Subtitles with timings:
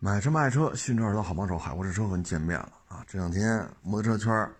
[0.00, 3.04] 买车卖车，新车二手好帮手，海阔试车和您见面了啊！
[3.08, 4.50] 这两天摩托车圈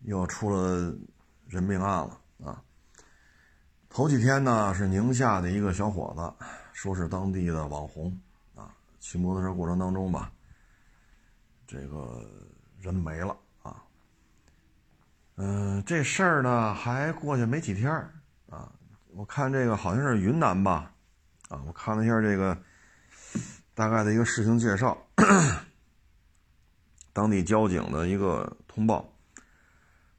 [0.00, 0.92] 又出了
[1.46, 2.60] 人命案了啊！
[3.88, 8.12] 头几天呢是宁夏的一个小伙子，说是当地的网红
[8.56, 10.32] 啊，骑摩托车过程当中吧，
[11.64, 12.28] 这个
[12.80, 13.84] 人没了啊。
[15.36, 17.88] 嗯，这事儿呢还过去没几天
[18.50, 18.68] 啊，
[19.14, 20.92] 我看这个好像是云南吧，
[21.50, 22.58] 啊，我看了一下这个。
[23.74, 24.96] 大概的一个事情介绍，
[27.10, 29.16] 当地交警的一个通报：，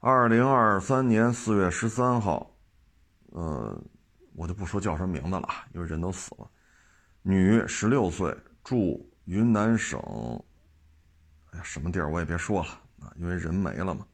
[0.00, 2.50] 二零二三年四月十三号，
[3.26, 3.80] 呃，
[4.34, 6.50] 我就不说叫什么名字了，因为人都死了。
[7.22, 10.00] 女，十六岁，住云南省，
[11.52, 14.04] 哎呀，什么地儿我也别说了啊，因为人没了嘛。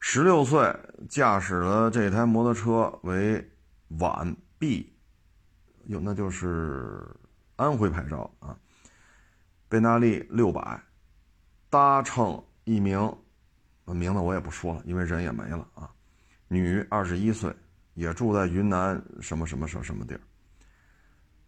[0.00, 0.74] 十六岁，
[1.10, 3.46] 驾驶的这台摩托车为
[3.88, 4.90] 皖 B，
[5.84, 7.06] 有那就是。
[7.58, 8.56] 安徽牌照啊，
[9.68, 10.80] 贝纳利六百，
[11.68, 13.12] 搭乘一名，
[13.84, 15.90] 名字我也不说了，因为人也没了啊。
[16.46, 17.52] 女，二十一岁，
[17.94, 20.20] 也住在云南什么什么什么什么地儿。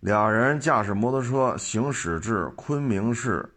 [0.01, 3.49] 俩人驾驶摩托车行驶至昆明市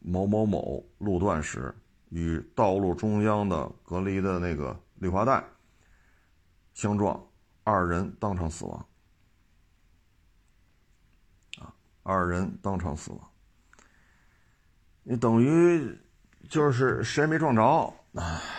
[0.00, 1.72] 某某某路段时，
[2.08, 5.44] 与道路中央的隔离的那个绿化带
[6.74, 7.24] 相撞，
[7.62, 8.84] 二人当场死亡。
[12.02, 13.20] 二人当场死亡，
[15.02, 15.98] 你等于
[16.48, 17.94] 就是谁没撞着，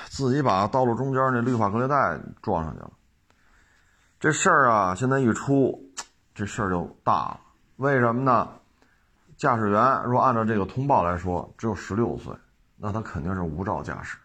[0.09, 2.91] 自己把道路中间那绿化隔离带撞上去了。
[4.19, 5.91] 这事儿啊，现在一出，
[6.35, 7.39] 这事儿就大了。
[7.77, 8.47] 为什么呢？
[9.37, 12.31] 驾驶员若按照这个通报来说，只有十六岁，
[12.77, 14.15] 那他肯定是无照驾驶，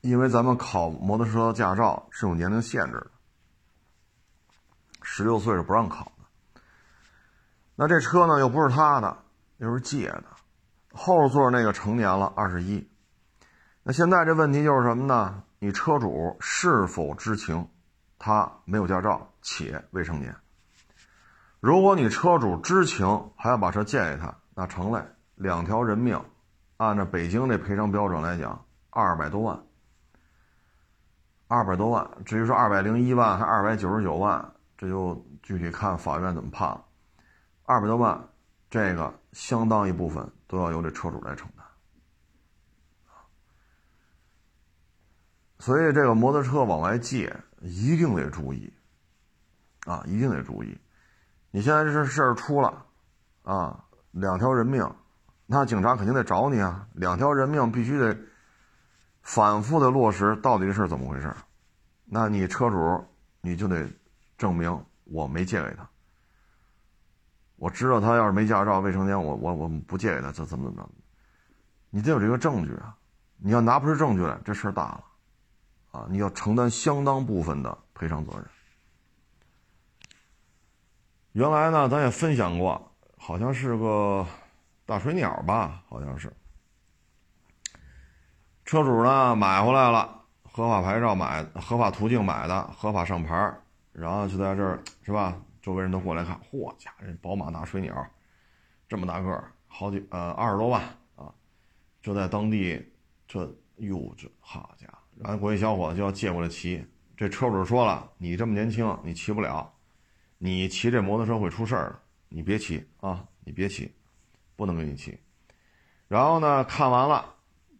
[0.00, 3.10] 因为咱们考摩托车驾照是有年龄限制的，
[5.02, 6.23] 十六岁是不让考的。
[7.76, 9.16] 那这车呢，又不是他的，
[9.56, 10.24] 又是借的，
[10.92, 12.88] 后座那个成年了，二十一。
[13.82, 15.42] 那现在这问题就是什么呢？
[15.58, 17.68] 你车主是否知情，
[18.18, 20.34] 他没有驾照且未成年？
[21.58, 25.02] 如果你车主知情还要把车借给他，那成嘞，
[25.34, 26.22] 两条人命，
[26.76, 29.60] 按照北京这赔偿标准来讲，二百多万，
[31.48, 32.08] 二百多万。
[32.24, 36.84] 至于说二百零一万还二百九十九万，这就具体看法院怎么判了。
[37.64, 38.28] 二百多万，
[38.68, 41.64] 这个相当一部分都要由这车主来承担，
[45.58, 48.70] 所以这个摩托车往外借一定得注意，
[49.86, 50.78] 啊，一定得注意。
[51.50, 52.84] 你现在这事儿出了，
[53.44, 54.86] 啊，两条人命，
[55.46, 56.86] 那警察肯定得找你啊。
[56.92, 58.14] 两条人命必须得
[59.22, 61.34] 反复的落实，到底这事怎么回事？
[62.04, 63.06] 那你车主
[63.40, 63.88] 你就得
[64.36, 65.88] 证明我没借给他。
[67.64, 70.90] 我知道他要是没驾照、未成年，我我我不借给他，这怎么怎么着？
[71.88, 72.94] 你得有这个证据啊！
[73.38, 75.04] 你要拿不出证据来，这事儿大了，
[75.92, 76.06] 啊！
[76.10, 78.44] 你要承担相当部分的赔偿责任。
[81.32, 84.26] 原来呢，咱也分享过，好像是个
[84.84, 86.30] 大水鸟吧，好像是。
[88.66, 93.54] 车主呢买回来了，合法牌照买，合法途径买的，合法上牌，
[93.90, 95.34] 然后就在这儿，是吧？
[95.64, 98.06] 周围人都过来看，嚯家这宝马大水鸟，
[98.86, 100.82] 这么大个儿，好几呃二十多万
[101.16, 101.32] 啊！
[102.02, 102.86] 这在当地，
[103.26, 106.84] 这哟这好家伙，然后国一小伙子就要借过来骑。
[107.16, 109.72] 这车主说了，你这么年轻，你骑不了，
[110.36, 111.98] 你骑这摩托车会出事儿，
[112.28, 113.90] 你别骑啊，你别骑，
[114.56, 115.18] 不能给你骑。
[116.08, 117.24] 然后呢，看完了，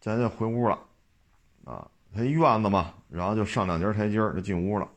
[0.00, 0.78] 咱就回屋了，
[1.64, 4.88] 啊，他院子嘛，然后就上两节台阶就进屋了。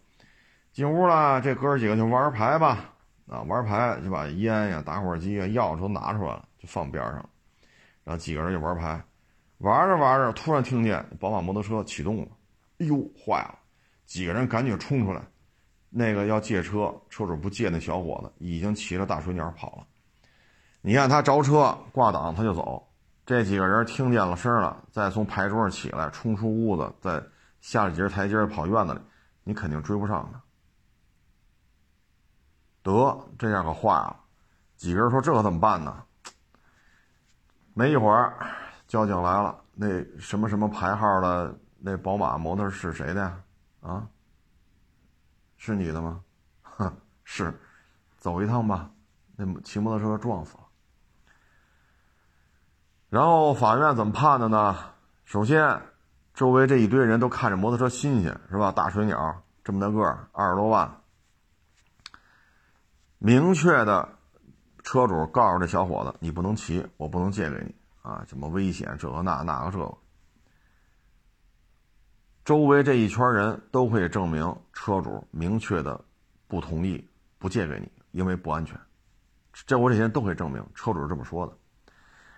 [0.78, 2.94] 进屋了，这哥儿几个就玩牌吧，
[3.28, 7.16] 啊，玩牌就把烟呀、打火机啊、钥匙都拿出来了，就放边上。
[8.04, 9.04] 然后几个人就玩牌，
[9.58, 12.28] 玩着玩着，突然听见宝马摩托车启动了，
[12.78, 13.58] 哎呦，坏了！
[14.06, 15.20] 几个人赶紧冲出来，
[15.90, 19.88] 那个要借车，车主不借，那小伙子已经骑着大水鸟跑了。
[20.82, 22.88] 你看他着车挂档，他就走。
[23.26, 27.20] 这几个人听见了声了，再从牌桌上起来，冲出屋子，再
[27.62, 29.00] 下了几节台阶跑院子里，
[29.44, 30.40] 你肯定追不上他。
[32.94, 34.16] 得，这下可坏了。
[34.76, 36.04] 几个人说：“这可怎么办呢？”
[37.74, 38.34] 没一会儿，
[38.88, 39.56] 交警来了。
[39.74, 43.38] 那什么什么牌号的那宝马摩托是谁的呀？
[43.82, 44.08] 啊，
[45.58, 46.22] 是你的吗？
[46.64, 46.92] 哼，
[47.24, 47.54] 是。
[48.18, 48.90] 走一趟吧。
[49.36, 50.64] 那骑摩托车撞死了。
[53.10, 54.76] 然后法院怎么判的呢？
[55.26, 55.80] 首先，
[56.34, 58.72] 周围这一堆人都看着摩托车新鲜，是吧？
[58.72, 61.02] 大水鸟这么大个儿，二十多万。
[63.20, 64.08] 明确的
[64.84, 69.98] 车主告诉这小伙子，你不能骑，我不能借给你啊，什么危险，这个那那个这个。
[72.46, 76.00] 周围这一圈人都可以证明车主明确的
[76.48, 77.06] 不同意
[77.38, 78.80] 不借给你，因为不安全。
[79.52, 81.54] 这我这些人都可以证明车主是这么说的。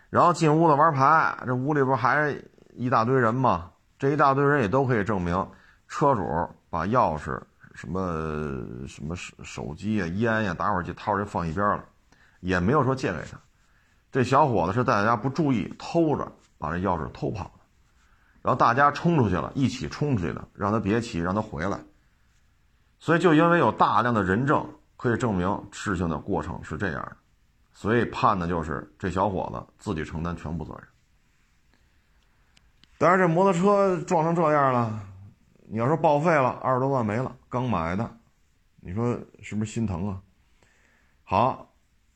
[0.09, 5.47] 然后进屋子玩牌，这屋里边还是一大堆人嘛，这一大堆人也都可以证明
[5.87, 6.23] 车主
[6.69, 7.39] 把钥匙、
[7.73, 11.83] 什么什么手手机啊、烟呀、打火机掏出放一边了，
[12.39, 13.39] 也没有说借给他。
[14.11, 17.51] 这小伙子是大家不注意偷着把这钥匙偷跑了。
[18.41, 21.79] 然后大家冲出去了，一起冲出去的，让他别骑，让他回来。
[22.99, 24.65] 所以就因为有大量的人证
[24.97, 27.17] 可以证明事情的过程是这样的，
[27.73, 30.83] 所以判的就是这小伙子自己承担全部责任。
[32.97, 35.01] 但是这摩托车撞成这样了，
[35.71, 38.17] 你要说报废了，二十多万没了，刚买的，
[38.81, 40.19] 你说是不是心疼啊？
[41.23, 41.71] 好，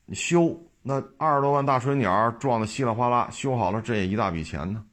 [0.06, 4.84] 你修那二十多万大水鸟撞的稀里哗啦，修好了这也一大笔钱呢。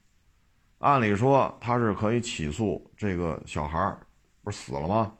[0.80, 3.96] 按理说他是可以起诉这个小孩
[4.42, 5.10] 不是死了吗？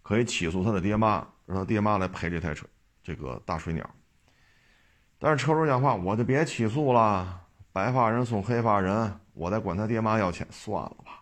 [0.00, 2.66] 可以起诉他的爹妈，让他爹妈来赔这台车，
[3.02, 3.88] 这个大水鸟。
[5.18, 11.17] 但是车主讲话，我就别起诉了，白发人送黑发人，我再管他爹妈要钱，算了吧，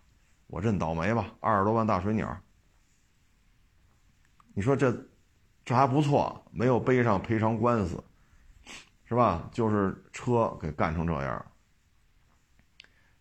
[0.47, 2.37] 我认倒霉吧，二十多万大水鸟。
[4.55, 4.91] 你说这
[5.65, 8.03] 这还不错，没有背上赔偿官司，
[9.05, 9.49] 是吧？
[9.53, 11.47] 就是车给干成这样。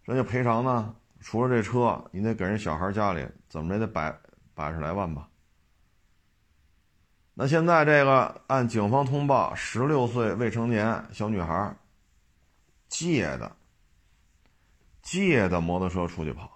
[0.04, 0.95] 人家赔偿呢？
[1.19, 4.16] 除了这车，你得给人小孩家里怎么着得百
[4.54, 5.28] 百十来万吧？
[7.33, 11.75] 那现在这个按警方通报，十六岁未成年小女孩
[12.88, 13.54] 借的
[15.01, 16.55] 借的摩托车出去跑，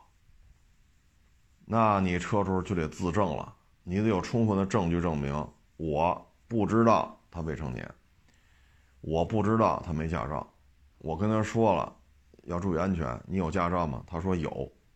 [1.72, 7.88] 那你车主就得自证了，你得有充分的证据证明我不知道他未成年，
[9.02, 10.52] 我不知道他没驾照，
[10.98, 11.96] 我跟他说了。
[12.46, 14.04] 要注意安全，你有驾照吗？
[14.08, 14.50] 他说有，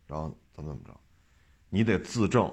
[0.08, 0.92] 然后怎么怎么着，
[1.68, 2.52] 你得自证。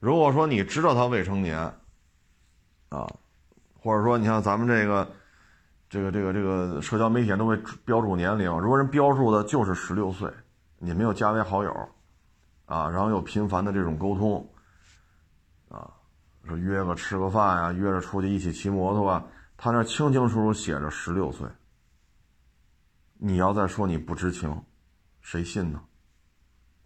[0.00, 1.56] 如果说你知道他未成年，
[2.88, 3.06] 啊，
[3.78, 5.08] 或者说你像咱们这个，
[5.88, 10.28] 这个这个这个社交媒体都会标注年龄，如果人标注的就是十六岁，
[10.84, 11.70] 你没有加为好友，
[12.66, 14.44] 啊，然后又频繁的这种沟通，
[15.68, 15.88] 啊，
[16.44, 19.24] 说约个吃个饭呀，约着出去一起骑摩托啊，
[19.56, 21.46] 他那清清楚楚写着十六岁。
[23.14, 24.60] 你要再说你不知情，
[25.20, 25.80] 谁信呢？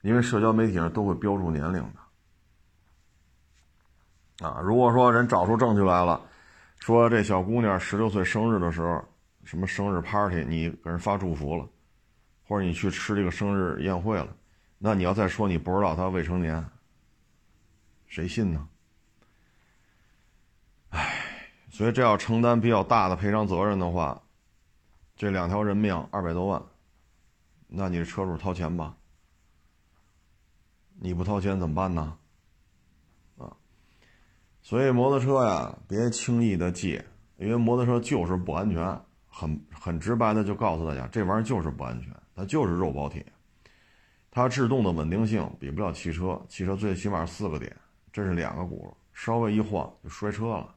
[0.03, 1.83] 因为社交媒体上都会标注年龄
[4.39, 4.47] 的。
[4.47, 6.21] 啊，如果说人找出证据来了，
[6.81, 9.03] 说这小姑娘十六岁生日的时候，
[9.45, 11.67] 什么生日 party，你给人发祝福了，
[12.47, 14.29] 或者你去吃这个生日宴会了，
[14.79, 16.65] 那你要再说你不知道他未成年，
[18.07, 18.69] 谁信呢？
[20.91, 24.23] 唉，所以这要承担比较大的赔偿责任的话。
[25.17, 26.63] 这两条人命二百多万，
[27.69, 28.95] 那你车主掏钱吧？
[31.01, 32.19] 你不掏钱怎么办呢？
[33.39, 33.57] 啊，
[34.61, 37.03] 所以摩托车呀，别轻易的借，
[37.39, 43.25] 因为摩托车就是不安全，很很直白的就告诉大家，这玩意儿就是不安全，它就是肉包铁，
[44.31, 47.75] 它制动的稳定性比不了汽车，汽车最起码四个点，
[48.13, 50.75] 这是两个轱辘，稍微一晃就摔车了。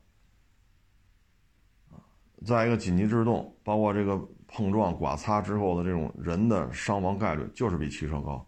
[2.45, 8.44] 再一个紧急制动，包括这个碰撞、刮擦之后的这种人的伤亡概率，就是比汽车高。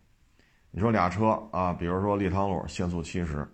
[0.72, 3.46] 你说俩车啊，比如说立汤路限速七十，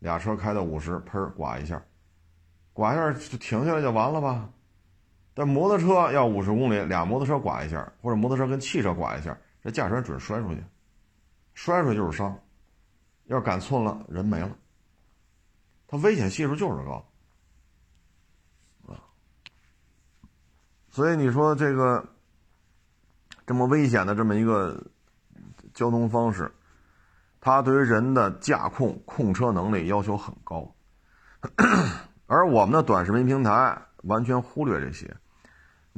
[0.00, 1.82] 俩车开到五十，砰刮一下，
[2.74, 4.50] 刮一下就停下来就完了吧？
[5.38, 10.64] 但摩托车要五十公里，俩摩托车刮一下，或者摩托车跟汽车刮一下，这驾驶员准摔出去，
[11.52, 12.34] 摔出去就是伤，
[13.26, 14.56] 要是赶寸了，人没了。
[15.86, 17.06] 它危险系数就是高。
[20.88, 22.02] 所以你说这个
[23.46, 24.82] 这么危险的这么一个
[25.74, 26.50] 交通方式，
[27.42, 30.74] 它对于人的驾控控车能力要求很高，
[32.26, 35.14] 而我们的短视频平台完全忽略这些。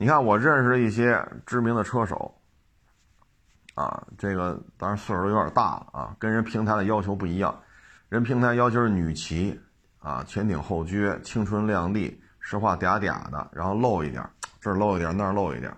[0.01, 2.33] 你看，我认识一些知名的车手，
[3.75, 7.53] 啊，这个当然岁数都有点大了啊，跟人平台的要求不一样，
[8.09, 9.61] 人平台要求是女骑
[9.99, 14.25] 啊，前顶后撅，青春靓丽，实话嗲嗲的，然后露一点。
[14.61, 15.77] 这儿露一点，那儿露一点，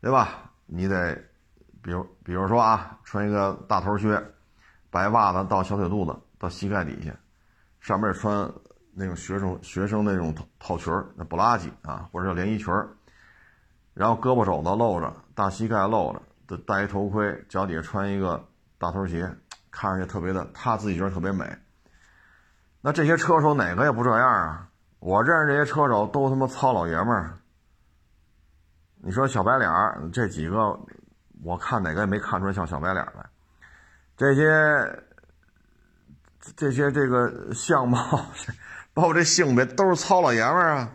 [0.00, 0.52] 对吧？
[0.66, 1.16] 你得，
[1.82, 4.22] 比如，比如说啊，穿一个大头靴，
[4.90, 7.12] 白袜子到小腿肚子，到膝盖底下，
[7.80, 8.48] 上面穿
[8.92, 12.88] 那种学生学生那种套裙儿，那不拉几啊，或者叫连衣裙儿，
[14.00, 18.42] 然后胳膊肘子露着，大膝盖露着，戴一头盔，脚底下穿一个
[18.78, 19.30] 大头鞋，
[19.70, 21.44] 看上去特别的，他自己觉得特别美。
[22.80, 24.66] 那这些车手哪个也不这样啊？
[25.00, 27.34] 我认识这些车手都他妈糙老爷们儿。
[29.02, 30.80] 你说小白脸儿这几个，
[31.42, 33.26] 我看哪个也没看出来像小白脸来。
[34.16, 35.04] 这些
[36.56, 37.98] 这些这个相貌，
[38.94, 40.90] 包括这性别，都是糙老爷们儿啊。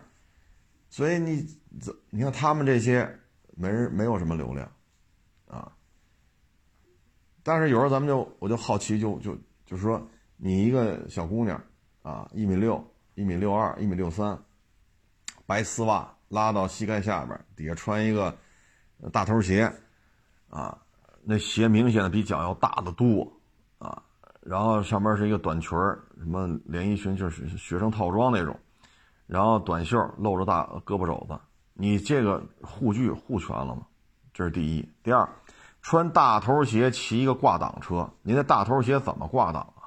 [0.90, 1.46] 所以你
[1.80, 3.08] 这你看他们这些
[3.56, 4.70] 没人没有什么流量
[5.46, 5.72] 啊。
[7.42, 10.04] 但是有时候咱们就我就好奇，就就就说，
[10.36, 11.62] 你一个小姑娘
[12.02, 14.36] 啊，一米六、一米六二、一米六三，
[15.46, 18.36] 白丝袜拉到膝盖下边，底下穿一个
[19.12, 19.72] 大头鞋，
[20.48, 20.76] 啊，
[21.22, 23.32] 那鞋明显的比脚要大得多
[23.78, 24.02] 啊。
[24.40, 25.70] 然后上面是一个短裙
[26.18, 28.58] 什么连衣裙，就是学生套装那种，
[29.26, 31.38] 然后短袖露着大胳膊肘子，
[31.78, 33.86] 你这个护具护全了吗？
[34.34, 34.88] 这是第一。
[35.02, 35.28] 第二。
[35.82, 39.86] 穿大头鞋骑一个挂档车，您的大头鞋怎么挂档啊？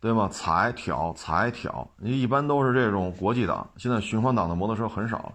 [0.00, 0.30] 对吗？
[0.32, 5.34] 踩挑踩挑，你一般都是这种国际档，现在循环档的摩托车很少了。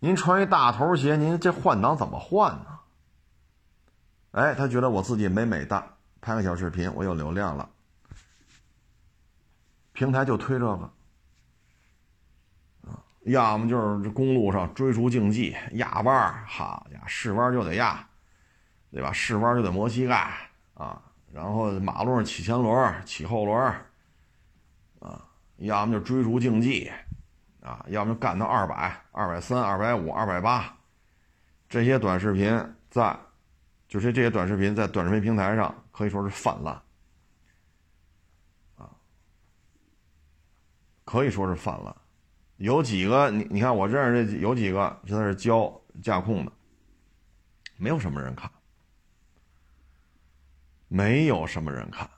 [0.00, 2.80] 您穿一大头鞋，您这换挡怎么换呢？
[4.32, 5.84] 哎，他觉得我自己美美的，
[6.20, 7.68] 拍个小视频，我有流量了，
[9.92, 10.90] 平台就推这个。
[13.26, 18.08] 要么就是公路上追逐竞技压弯好家伙，试弯就得压，
[18.90, 19.12] 对吧？
[19.12, 20.32] 试弯就得磨膝盖
[20.74, 21.02] 啊。
[21.32, 23.58] 然后马路上起前轮、起后轮
[25.00, 25.22] 啊。
[25.56, 26.92] 要么就追逐竞技
[27.62, 30.76] 啊，要么就干到二百、二百三、二百五、二百八。
[31.68, 33.18] 这些短视频在，
[33.88, 36.80] 就是这些短视频在短视频平台上可以说是泛滥
[38.76, 38.88] 啊，
[41.04, 41.96] 可以说是泛滥。
[42.58, 46.52] 有几个你你看我认识这有几个就在是教驾控的，
[47.76, 48.50] 没有什么人看，
[50.88, 52.08] 没有什么人看，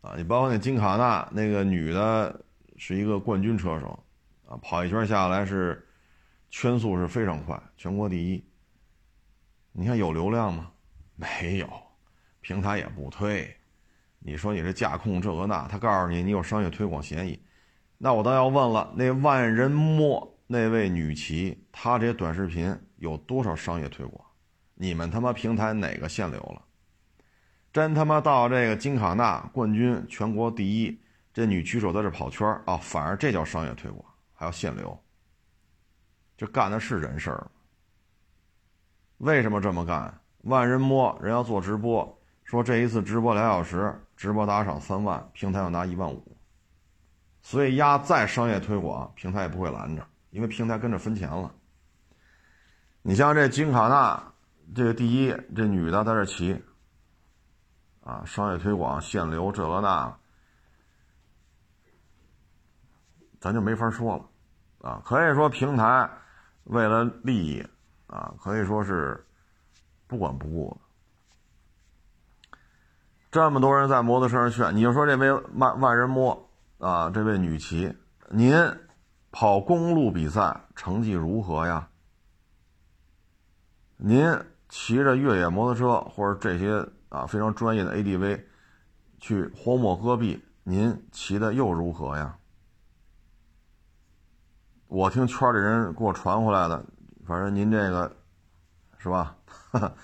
[0.00, 2.44] 啊，你包括那金卡纳那个女的，
[2.76, 4.04] 是一个冠军车手，
[4.46, 5.86] 啊，跑一圈下来是
[6.50, 8.44] 圈速是非常快，全国第一。
[9.72, 10.72] 你看有流量吗？
[11.14, 11.70] 没有，
[12.40, 13.48] 平台也不推。
[14.18, 17.40] 你说你这驾控这个那，他告诉你你有商业推广嫌疑。
[18.02, 24.24] 那我倒要问了，那万人摸那位女骑，她这短视频有多少商业推广？
[24.74, 26.62] 你们他妈平台哪个限流了？
[27.70, 30.98] 真他妈到这个金卡纳冠军全国第一，
[31.34, 34.02] 这女骑手在这跑圈啊，反而这叫商业推广，
[34.32, 34.98] 还要限流？
[36.38, 37.50] 这干的是人事儿
[39.18, 40.18] 为什么这么干？
[40.44, 46.29] 万人摸人要做直播，说这一次直播俩小时，直播打赏三万，平台要拿一万五。
[47.50, 51.52] 所以压再商业推广，平台也不会拦着，因为平台跟着分钱了。
[53.02, 54.22] 你像这金卡纳，
[54.72, 56.62] 这个第一，这女的在这骑，
[58.04, 60.16] 啊，商业推广限流这个那，
[63.40, 66.08] 咱就没法说了，啊，可以说平台
[66.62, 67.66] 为了利益，
[68.06, 69.26] 啊，可以说是
[70.06, 72.56] 不管不顾的。
[73.32, 76.46] 这么多人在摩托车上炫，你就说这位万万人摸。
[76.80, 77.94] 啊，这位女骑，
[78.30, 78.54] 您
[79.30, 81.86] 跑公路比赛成绩如何呀？
[83.98, 84.34] 您
[84.70, 88.42] 骑着越野摩托车或者这些啊非常专业的 ADV
[89.18, 92.38] 去荒漠戈壁，您骑的又如何呀？
[94.86, 96.82] 我听圈里人给我传回来的，
[97.26, 98.16] 反正您这个
[98.96, 99.36] 是吧？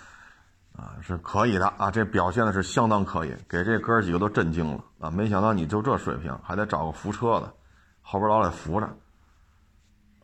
[0.77, 1.67] 啊，是可以的。
[1.79, 4.85] 啊，这表现的是相当可以，给这哥几个都震惊了。
[4.99, 5.11] 啊！
[5.11, 7.55] 没想到你就这水平，还得找个扶车的，
[8.01, 8.87] 后边老得扶着，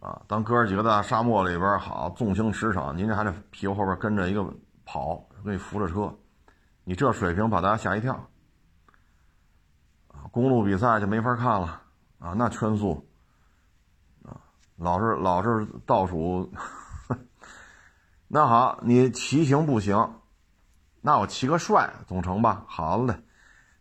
[0.01, 4.43] 啊，当哥几个在沙漠里边好纵情驰骋，您这还得屁股后边跟着一个
[4.85, 6.15] 跑，给你扶着车，
[6.85, 8.15] 你这水平把大家吓一跳，
[10.09, 11.83] 啊，公路比赛就没法看了。
[12.19, 13.07] 啊，那圈速，
[14.25, 14.41] 啊，
[14.77, 16.51] 老是老是倒数，
[18.29, 20.15] 那好，你骑行不行。
[21.05, 22.65] 那我骑个帅总成吧？
[22.69, 23.21] 好嘞，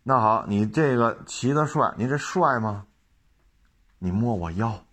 [0.02, 2.88] 那好，你这个骑的帅，你这帅吗？
[4.00, 4.84] 你摸我腰，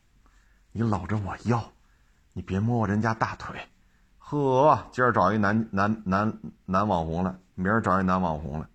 [0.71, 1.73] 你搂着我腰，
[2.35, 3.59] 你别摸我人家大腿。
[4.19, 8.69] 呵，今儿找一男男男男网红了，明儿找一男网红了。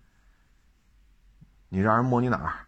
[1.68, 2.66] 你让人摸你哪儿？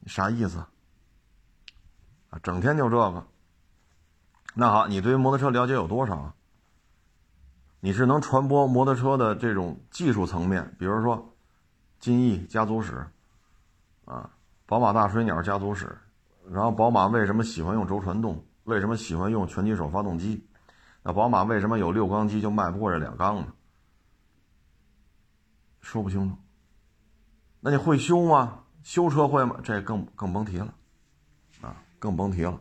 [0.00, 0.58] 你啥意思？
[2.30, 3.24] 啊，整天就这个。
[4.54, 6.34] 那好，你对摩托车了解有多少？
[7.80, 11.34] 你是能传播摩托车的这种技术层面，比如说
[12.00, 13.06] 金翼家族史，
[14.04, 14.30] 啊，
[14.66, 15.96] 宝马大水鸟家族史，
[16.50, 18.44] 然后宝马为什么喜欢用轴传动？
[18.64, 20.44] 为什么喜欢用拳击手发动机？
[21.02, 23.46] 那宝马为什么有六缸机就卖不过这两缸呢？
[25.80, 26.36] 说不清楚。
[27.60, 28.64] 那你会修吗？
[28.82, 29.56] 修车会吗？
[29.62, 30.74] 这更更甭提了，
[31.60, 32.60] 啊，更甭提了。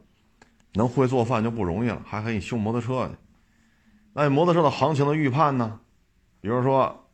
[0.73, 3.15] 能会做饭就不容易了，还可以修摩托车去。
[4.19, 5.79] 那摩托车的行情的预判呢？
[6.41, 7.07] 比如说，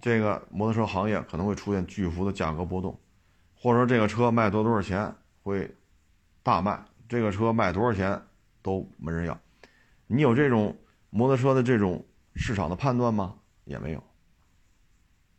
[0.00, 2.96] 这个摩托车行业可能会出现巨幅的价格波动，
[3.56, 5.68] 或者说这个车卖多多少钱会
[6.44, 8.22] 大卖，这个车卖多少钱
[8.62, 9.36] 都没人要。
[10.06, 10.76] 你有这种
[11.10, 13.34] 摩托车的这种市场的判断吗？
[13.64, 14.00] 也没有。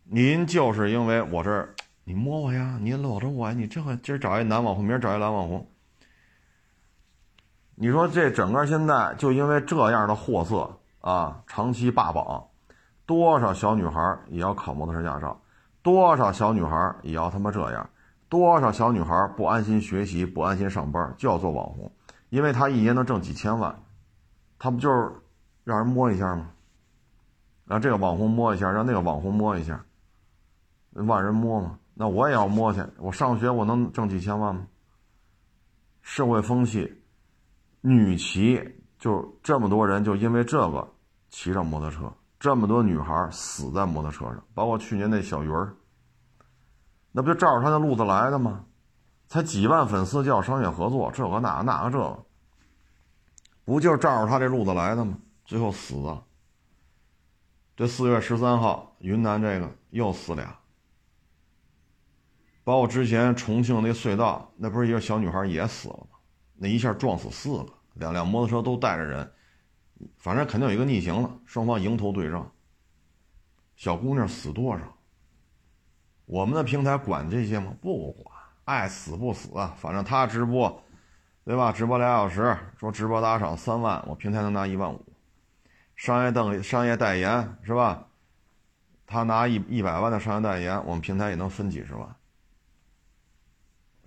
[0.04, 1.74] 您就是因为我这儿。
[2.04, 5.66] 你摸我呀，你搂着我呀，你这回今儿找一男网红，明儿找一男网红。
[7.76, 12.46] 你说这整个现在就因为这样的货色啊，长期霸榜，
[13.06, 15.40] 多少小女孩也要考摩托车驾照，
[15.82, 17.90] 多少小女孩也要他妈这样，
[18.28, 21.92] 多少小女孩不安心学习，不安心上班，就要做网红，
[22.30, 23.84] 因为他一年能挣几千万，
[24.58, 25.12] 他不就是
[25.64, 26.52] 让人摸一下吗？
[27.66, 29.86] 让这个网红摸一下，让那个网红摸一下，
[30.94, 31.80] 万人摸吗？
[31.94, 34.68] 那我也要摸去，我上学我能挣几千万吗？
[36.02, 37.04] 社会风气，
[37.82, 38.60] 女骑
[39.00, 40.88] 就这么多人就因为这个
[41.30, 45.74] 骑上摩托车，这么多女孩死在摩托车上，包括去年那小鱼儿，
[47.12, 48.66] 那不就照着他的路子来的吗？
[49.28, 52.26] 才几万粉丝就要商业合作，这个那个那个这个，
[53.64, 55.18] 不就是照着他这路子来的吗？
[55.46, 56.24] 最后死了。
[57.78, 60.58] 这四月十三号，云南这个又死俩。
[62.64, 66.18] 包括之前重庆那隧道，那不是一个小女孩也死了吗？
[66.56, 69.32] 那一下撞死四个，两辆摩托车都带着人，
[70.18, 72.50] 反正肯定有一个逆行了，双方迎头对撞。
[73.76, 74.84] 小姑娘死多少？
[76.26, 77.74] 我们的平台管这些吗？
[77.82, 80.84] 不管，爱死不死，反正他直播，
[81.44, 81.72] 对吧？
[81.72, 85.06] 直播俩小时，说直播打赏三万，我平台能拿一万五。
[85.96, 88.06] 商业登商业代言是吧？
[89.08, 92.16] 他拿一一百万的商业代言，我们平台也能分几十万。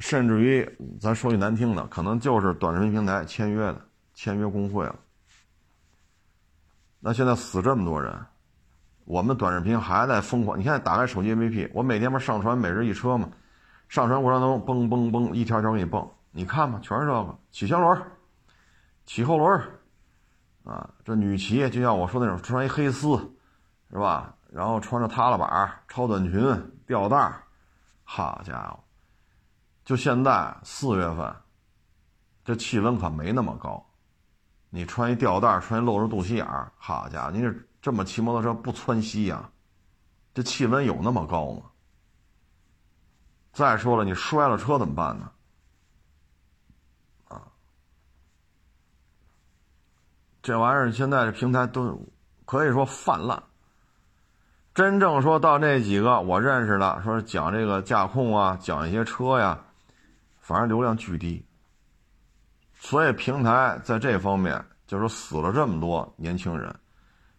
[0.02, 0.68] 甚至于，
[1.00, 3.80] 咱说句难听的，可能就是短视频平台签约的，
[4.14, 4.96] 签约工会了。
[6.98, 8.12] 那现在死这么多人，
[9.04, 10.58] 我们短视频还在疯狂。
[10.58, 13.28] 你看，打开手机 APP，我每天不是上传每日一车吗？
[13.88, 18.02] 上传过程当中，嘣嘣嘣，一条条给你蹦，你看吧，全是这个起前轮、
[19.06, 19.60] 起后轮，
[20.64, 23.16] 啊，这女骑就像我说那种，穿一黑丝，
[23.92, 24.34] 是吧？
[24.50, 26.42] 然后穿着踏拉板、超短裙、
[26.88, 27.32] 吊带，
[28.02, 28.81] 好家伙！
[29.84, 31.34] 就现在四月份，
[32.44, 33.84] 这气温可没那么高。
[34.70, 39.50] 你穿一吊带，穿一露着肚脐眼儿，好家伙，你这这么骑摩托车不窜稀呀？
[40.32, 41.62] 这气温有那么高吗？
[43.52, 45.30] 再说了，你摔了车怎么办呢？
[47.28, 47.42] 啊，
[50.42, 52.00] 这玩意儿现在这平台都
[52.46, 53.42] 可以说泛滥。
[54.72, 59.58] 真正说到那几个我认识的，说讲这个驾控啊，讲一些车呀。
[60.42, 61.42] 反正流量巨低，
[62.74, 66.74] 所以平台在这方面就是死了这么多年轻人，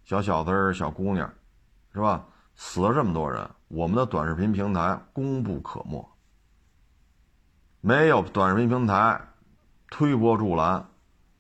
[0.06, 1.32] 小小子儿、小姑娘，
[1.94, 2.26] 是吧？
[2.56, 6.10] 死了这么多人，我们的短视频平台功不可没。
[7.82, 9.20] 没有短视频平台
[9.89, 10.86] 推波助澜，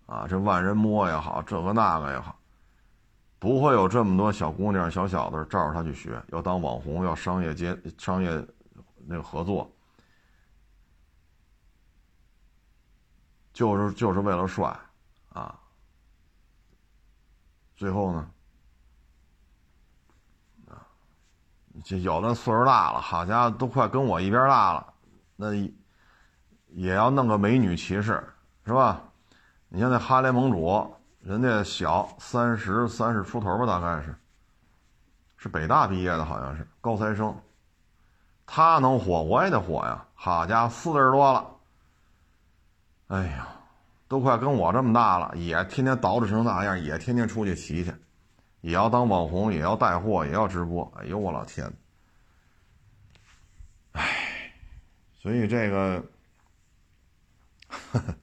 [0.05, 2.37] 啊，这万人摸也好，这个那个也好，
[3.39, 8.45] 不会有这么多小姑娘、小小子照着他去学，要当网红，要商业接商业
[9.07, 9.71] 那个合作。
[13.53, 14.75] 就是就是为了帅，
[15.31, 15.53] 啊，
[17.75, 18.27] 最后呢，
[20.67, 20.81] 啊，
[21.85, 24.93] 这有的岁数大了，好家伙，都快跟我一边大了，
[25.35, 25.53] 那
[26.69, 28.27] 也要弄个美女骑士，
[28.65, 28.99] 是吧？
[29.69, 34.15] 你像那哈雷盟主，人家小三十三十出头吧，大概是，
[35.37, 37.39] 是北大毕业的，好像是高材生，
[38.47, 40.03] 他能火，我也得火呀！
[40.15, 41.52] 好家伙，四十多了。
[43.07, 43.47] 哎呀，
[44.07, 47.93] 都快跟我这么大了，也天天捯饬成那样，也天天出去骑去，
[48.61, 50.91] 也要当网红，也要带货，也要直播。
[50.97, 51.71] 哎呦，我老天！
[53.91, 54.51] 哎，
[55.19, 56.03] 所以这个，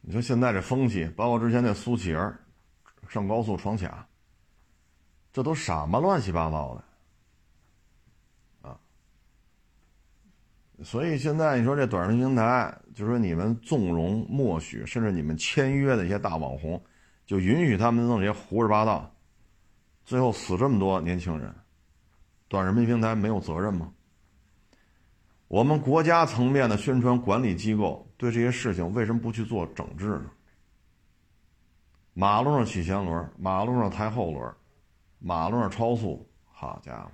[0.00, 2.38] 你说现在这风气，包括之前那苏乞儿
[3.08, 4.06] 上高速闯卡，
[5.32, 6.84] 这都什么乱七八糟的？
[10.82, 16.82] 所以现在你说这短视频平台，就说你们纵容、默许，甚至你们签约的一些大网红，
[17.24, 19.08] 就允许他们弄这些胡说八道，
[20.04, 21.54] 最后死这么多年轻人，
[22.48, 23.92] 短视频平台没有责任吗？
[25.46, 30.30] 我们国家层面的宣传管理机构对这些事情为什么不去做整治呢？
[32.14, 34.52] 马路上骑前轮，马路上抬后轮，
[35.20, 37.10] 马路上超速，好家伙！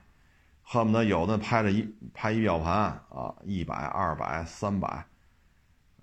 [0.72, 1.82] 恨不得有的拍着一
[2.14, 2.72] 拍仪表盘
[3.08, 5.04] 啊，一百、二百、三百，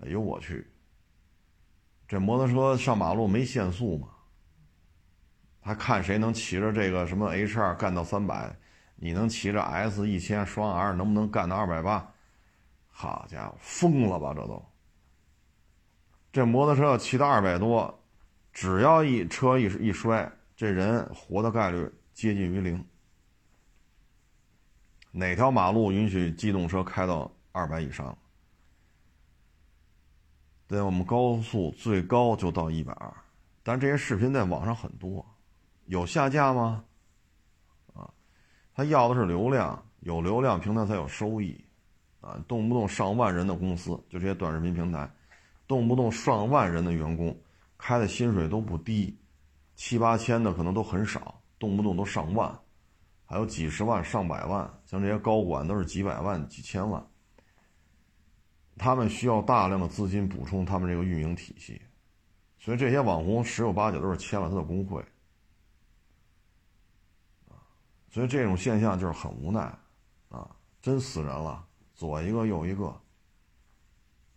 [0.00, 0.70] 哎呦我去！
[2.06, 4.08] 这摩托车上马路没限速吗？
[5.62, 8.54] 他看谁能骑着这个什么 H 二干到三百，
[8.96, 12.06] 你能骑着 S 一千双 R 能不能干到二百八？
[12.88, 14.62] 好家伙，疯了吧这都！
[16.30, 18.04] 这摩托车要骑到二百多，
[18.52, 22.84] 只要一车一一摔，这人活的概率接近于零。
[25.10, 28.16] 哪条马路允许机动车开到二百以上？
[30.66, 33.10] 对，我们高速最高就到一百二，
[33.62, 35.24] 但这些视频在网上很多，
[35.86, 36.84] 有下架吗？
[37.94, 38.10] 啊，
[38.74, 41.58] 他要的是流量，有流量平台才有收益，
[42.20, 45.10] 啊，动不动上万人的公司，就这些短视频平台，
[45.66, 47.34] 动不动上万人的员工，
[47.78, 49.18] 开的薪水都不低，
[49.74, 52.60] 七八千的可能都很少，动不动都上万。
[53.30, 57.06] 还有几十万、上百万，像这些高管都是几百万、几千万，
[58.78, 61.82] 他们需要大量的资金补充他们这个运营体系，
[62.58, 65.04] 所以这些网红十有八九都是签了他的工会，
[68.08, 69.60] 所以这种现象就是很无奈，
[70.30, 70.48] 啊，
[70.80, 71.62] 真死人了，
[71.94, 72.98] 左一个右一个。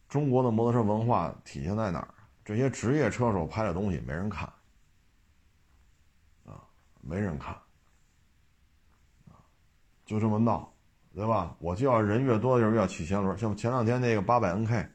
[0.10, 2.13] 中国的摩托车文化体现在哪儿？
[2.43, 4.45] 这些职业车手拍的东西没人看，
[6.43, 6.67] 啊，
[6.99, 7.58] 没人看。
[10.12, 10.69] 就这么闹，
[11.15, 11.56] 对吧？
[11.60, 14.89] 我就要人越多的地儿越要起前轮，像前两天那个八百 NK，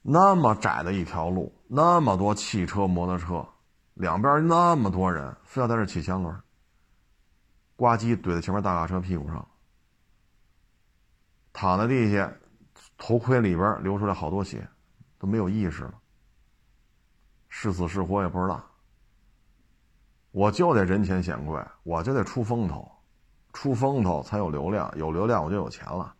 [0.00, 3.46] 那么窄的一条路，那么多汽车、摩托车，
[3.92, 6.34] 两边那么多人，非要在这起前轮，
[7.76, 9.46] 呱唧怼在前面大卡车屁股上，
[11.52, 12.32] 躺在地下，
[12.96, 14.66] 头盔里边流出来好多血，
[15.18, 15.94] 都没有意识了，
[17.50, 18.64] 是死是活也不知道。
[20.30, 22.90] 我就得人前显贵，我就得出风头。
[23.52, 26.14] 出风头才有流量，有流量我就有钱了。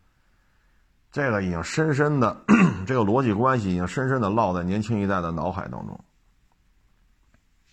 [1.11, 2.37] 这个已经深深的，
[2.87, 6.05] 这个逻辑关系已经深深的烙在年轻一代的脑海当中。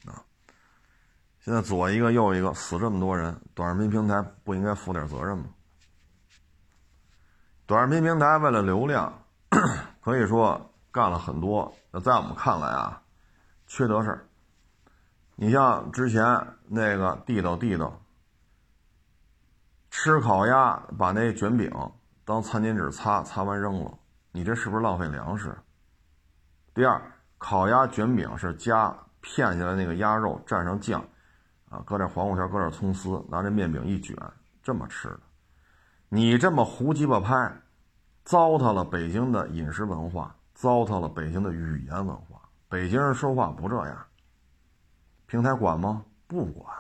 [0.05, 0.23] 啊，
[1.39, 5.45] 现在左一个右一个死这么多人，短视频平台不应该负点责任吗？
[7.65, 9.23] 短视频平台为了流量，
[10.01, 13.01] 可以说干了很多，在我们看来啊，
[13.67, 14.27] 缺德事儿。
[15.35, 16.23] 你像之前
[16.67, 18.01] 那个地道地道。
[19.91, 21.71] 吃烤鸭，把那卷饼
[22.23, 23.91] 当餐巾纸擦，擦完扔了，
[24.31, 25.57] 你这是不是浪费粮食？
[26.73, 27.01] 第二，
[27.37, 31.03] 烤鸭卷饼是加片下来那个鸭肉，蘸上酱，
[31.69, 34.15] 啊，搁点黄瓜条，搁点葱丝，拿这面饼一卷，
[34.61, 35.19] 这么吃的。
[36.07, 37.51] 你这么胡鸡巴拍，
[38.23, 42.39] 糟蹋了北京的饮食文化，糟蹋了北京的语言文化。
[42.69, 44.05] 北京人说话不这样，
[45.25, 46.05] 平台管吗？
[46.27, 46.71] 不管。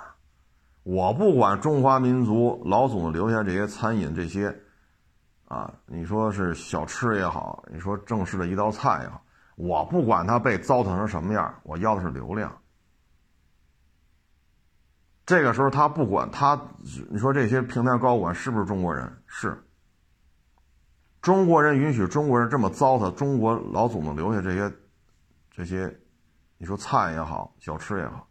[0.83, 4.55] 我不管中华民族老祖留下这些餐饮这些，
[5.45, 9.21] 啊，你说是小吃也好，你说正式的一道菜也好，
[9.55, 12.55] 我不管它被糟蹋成什么样，我要的是流量。
[15.25, 16.59] 这个时候他不管他，
[17.09, 19.21] 你说这些平台高管是不是中国人？
[19.27, 19.63] 是。
[21.21, 24.73] 中国人允许中国人这么糟蹋中国老祖宗留下这些，
[25.51, 25.99] 这些，
[26.57, 28.28] 你说菜也好，小吃也好。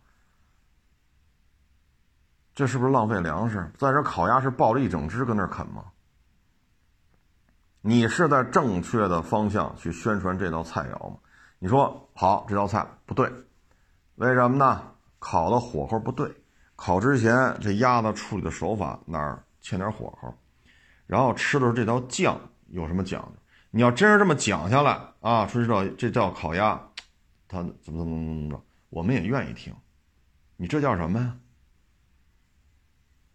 [2.58, 3.70] 这是不是浪费粮食？
[3.76, 5.84] 在这烤鸭是抱着一整只跟那啃吗？
[7.82, 11.18] 你是在正确的方向去宣传这道菜肴吗？
[11.60, 13.32] 你说好，这道菜不对，
[14.16, 14.82] 为什么呢？
[15.20, 16.28] 烤的火候不对，
[16.74, 20.34] 烤之前这鸭子处理的手法哪儿欠点火候，
[21.06, 22.36] 然后吃的时候这道酱
[22.70, 23.32] 有什么讲究？
[23.70, 26.76] 你要真是这么讲下来啊，说这道这叫烤鸭，
[27.46, 29.72] 它怎么怎么怎么怎么着，我们也愿意听。
[30.56, 31.36] 你这叫什么呀？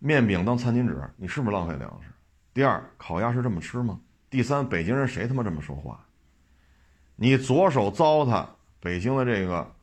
[0.06, 2.10] 面饼当餐巾纸，你是不是浪费粮食？
[2.54, 3.98] 第二，烤鸭是这么吃吗？
[4.30, 6.06] 第三，北京人谁他妈这么说话？
[7.16, 8.46] 你左手糟蹋
[8.82, 9.74] 北京的这个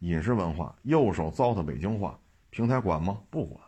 [0.00, 2.18] 饮食文化，右手糟蹋北京话，
[2.50, 3.20] 平台管吗？
[3.30, 3.62] 不管，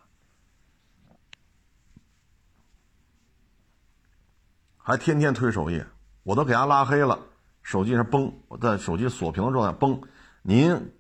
[4.77, 5.87] 还天天推首页，
[6.25, 7.17] 我都给他拉黑了，
[7.62, 10.03] 手机上崩，我在手机锁屏的状态崩，
[10.43, 10.93] 您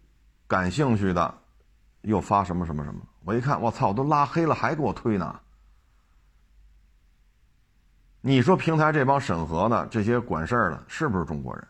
[0.46, 1.42] 感兴趣的
[2.02, 3.00] 又发什么什么什么？
[3.24, 5.40] 我一看，我操，都拉黑了，还给我推呢。
[8.20, 11.66] 你说平台这帮审核的、这些管事儿的，是不是中国人？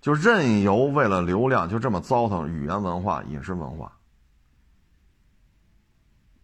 [0.00, 3.92] 就任由为了流量就这么糟蹋语言文化、饮食文化？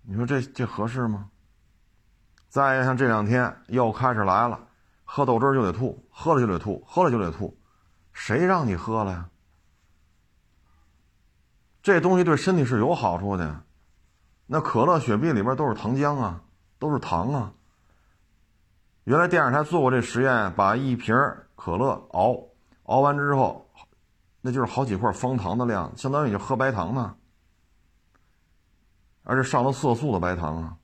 [0.02, 1.28] 你说这这合适吗？
[2.48, 4.58] 再像这两天又开始来了，
[5.04, 7.58] 喝豆汁就得吐，喝了就得吐，喝了就得吐，
[8.12, 9.28] 谁让你喝了呀？
[11.82, 13.62] 这东西对身体是有好处的。
[14.50, 16.42] 那可乐、雪碧里边都是糖浆啊，
[16.78, 17.52] 都是糖啊。
[19.04, 21.14] 原来电视台做过这实验，把一瓶
[21.54, 22.48] 可乐熬
[22.84, 23.68] 熬完之后，
[24.40, 27.14] 那就是好几块方糖的量，相当于就喝白糖呢，
[29.22, 30.76] 而且上了色素的白糖啊。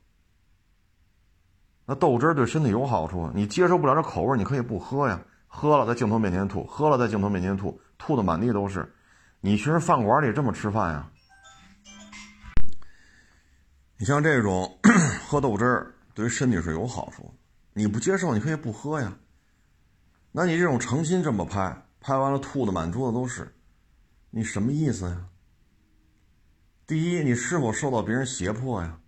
[1.87, 5.18] 那豆汁对身体有好处，你接受不了这口味，你可以不喝呀。
[5.46, 8.92] 喝了在镜头面前吐，喝了在镜头面前吐，吐的满地都是。
[9.40, 11.09] 你去人饭馆里这么吃饭呀？
[13.96, 14.78] 你像这种
[15.26, 17.33] 喝豆汁儿对身体是有好处，
[17.72, 19.16] 你不接受你可以不喝呀。
[20.33, 23.54] 那你这种诚心这么拍，拍完了吐的满桌子都是，
[24.30, 25.26] 你什么意思呀？
[26.87, 28.98] 第一，你是否受到别人胁迫呀？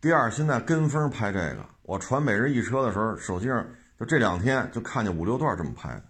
[0.00, 3.66] 第二，现在跟风拍这个，我传每日一车的时候，手机上。
[3.98, 6.04] 就这两天就看见五六段这么拍的，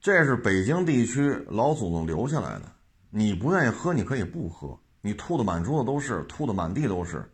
[0.00, 2.72] 这是北京地区老祖宗留下来的。
[3.10, 4.76] 你不愿意喝，你可以不喝。
[5.00, 7.32] 你吐的满桌子都是，吐的满地都是，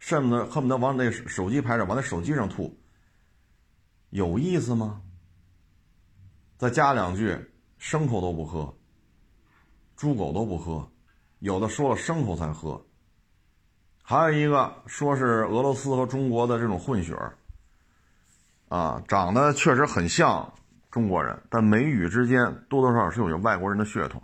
[0.00, 2.78] 恨不得恨不得往那手机拍照，往那手机上吐，
[4.10, 5.02] 有意思吗？
[6.58, 7.38] 再加两句，
[7.80, 8.76] 牲口都不喝，
[9.96, 10.90] 猪狗都不喝，
[11.38, 12.86] 有的说了牲口才喝。
[14.02, 17.36] 还有一个说是俄罗斯和中国的这种混血儿，
[18.68, 20.54] 啊，长得确实很像
[20.90, 24.22] 中国人，但眉宇之间多多少少是有些外国人的血统。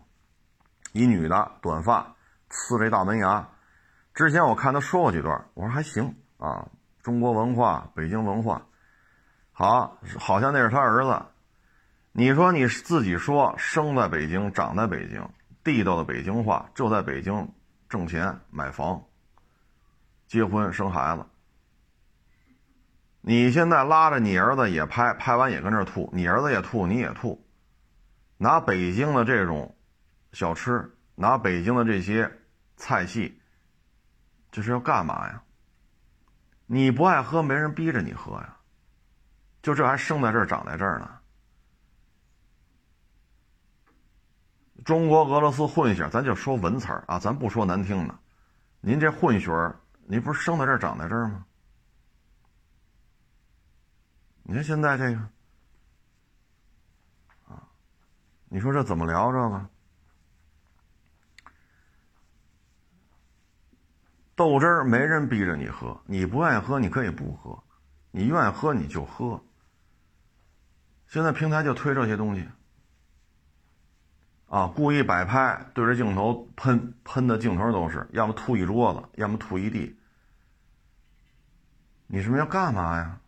[0.93, 2.15] 一女的，短发，
[2.53, 3.49] 呲着大门牙。
[4.15, 6.69] 之前我看他说过几段，我说还行啊，
[7.03, 8.67] 中国文化，北京文化，
[9.51, 11.23] 好，好像那是他儿子。
[12.13, 15.27] 你说你自己说生在北京，长在北京，
[15.65, 17.49] 地道的北京话，就在北京
[17.89, 19.03] 挣钱买房。
[20.27, 21.25] 结婚生孩子，
[23.21, 27.47] 你现在拉着你儿子也拍，拍完也跟这吐，你儿子也吐，你也吐，
[28.37, 29.75] 拿北京的这种
[30.33, 32.31] 小吃，拿北京的这些
[32.83, 33.41] 菜系，
[34.51, 35.41] 这是要干嘛呀？
[36.67, 38.57] 你不爱喝，没人逼着你喝呀，
[39.63, 41.21] 就这还生在这儿，长在这儿呢。
[44.85, 48.19] 中国俄罗斯混血，咱就说文词儿啊，咱不说难听的，
[48.81, 49.79] 您这混血儿。
[50.09, 51.47] 你不是生在这儿长在这儿吗？
[54.43, 55.21] 你看现在这个，
[57.47, 57.63] 啊，
[58.49, 59.72] 你说这怎么聊这个？
[64.43, 67.63] 豆汁儿没人逼着你喝，你不愿意喝你可以不喝，
[68.11, 69.41] 你愿意喝你就喝。
[71.07, 72.49] 现在平台就推这些东西，
[74.49, 79.97] 啊，故意摆拍，对着镜头喷，喷的镜头都是，要么吐一桌子，要么吐一地。
[82.09, 83.21] 你是不是要干嘛呀？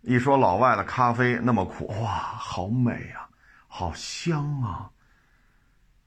[0.00, 3.28] 一说老外的咖啡那么苦，哇，好美呀，
[3.68, 4.90] 好香啊！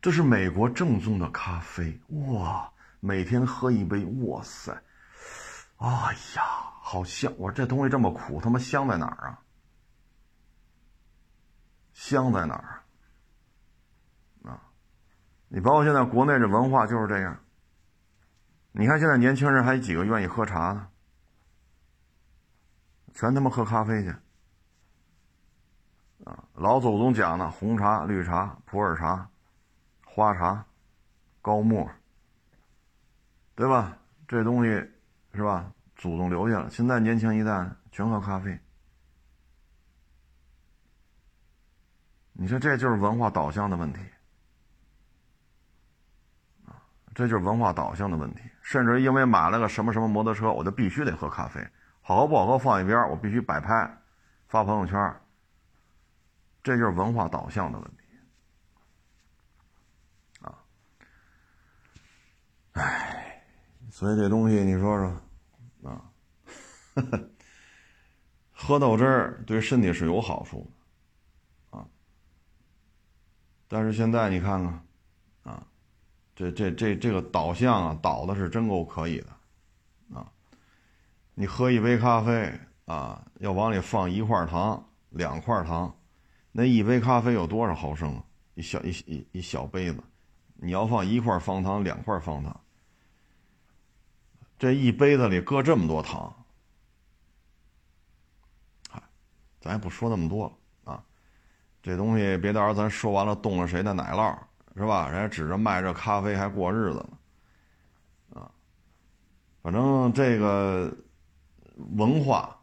[0.05, 4.71] 这是美国正宗的咖啡，哇，每天喝一杯，哇塞，
[5.77, 5.87] 哎
[6.35, 6.43] 呀，
[6.79, 7.33] 好香！
[7.39, 9.41] 我说这东西这么苦，他妈香在哪儿啊？
[11.93, 12.83] 香在哪儿
[14.47, 14.61] 啊？
[15.47, 17.39] 你包括现在国内这文化就是这样。
[18.73, 20.87] 你看，现在年轻人还有几个愿意喝茶呢？
[23.15, 24.09] 全他妈喝咖啡去
[26.25, 26.43] 啊！
[26.53, 29.27] 老祖宗讲的红茶、绿茶、普洱茶、
[30.15, 30.63] 花茶、
[31.41, 31.85] 高沫，
[33.53, 33.97] 对吧？
[34.25, 34.69] 这东西
[35.33, 35.69] 是吧？
[35.97, 36.69] 祖宗留下了。
[36.69, 38.57] 现在年轻一代全喝咖啡，
[42.31, 43.99] 你说这就是文化导向的问题。
[47.13, 51.59] 这就是文化导向的问题，甚至因为买了个什么什么摩托车，我就必须得喝咖啡，
[52.01, 53.97] 好喝不好喝放一边，我必须摆拍，
[54.47, 55.13] 发朋友圈。
[56.63, 58.04] 这就是文化导向的问题，
[62.75, 63.43] 唉，
[63.89, 66.11] 所以这东西你说说，啊，
[68.51, 70.69] 喝豆汁儿对身体是有好处
[71.71, 71.87] 的，啊，
[73.67, 74.73] 但是现在你看看。
[75.43, 75.65] 啊
[76.35, 79.27] 这这这这个导向啊，导的是真够可以的，
[80.19, 80.29] 啊，
[81.33, 82.51] 你喝一杯咖啡
[82.83, 85.97] 啊，要往里放一块糖、两块糖，
[86.51, 88.25] 那一杯咖啡有多少毫升啊？
[88.55, 90.03] 一小一一一小杯子，
[90.55, 92.59] 你要放一块方糖、两块方糖，
[94.57, 96.33] 这一杯子里搁这么多糖，
[98.89, 99.01] 嗨，
[99.59, 101.03] 咱也不说那么多了啊，
[101.81, 104.37] 这东西别到时候咱说完了动了谁的奶酪。
[104.77, 105.07] 是吧？
[105.07, 106.97] 人家指着卖这咖啡还过日子
[108.33, 108.51] 呢，啊，
[109.61, 110.93] 反正这个
[111.95, 112.59] 文化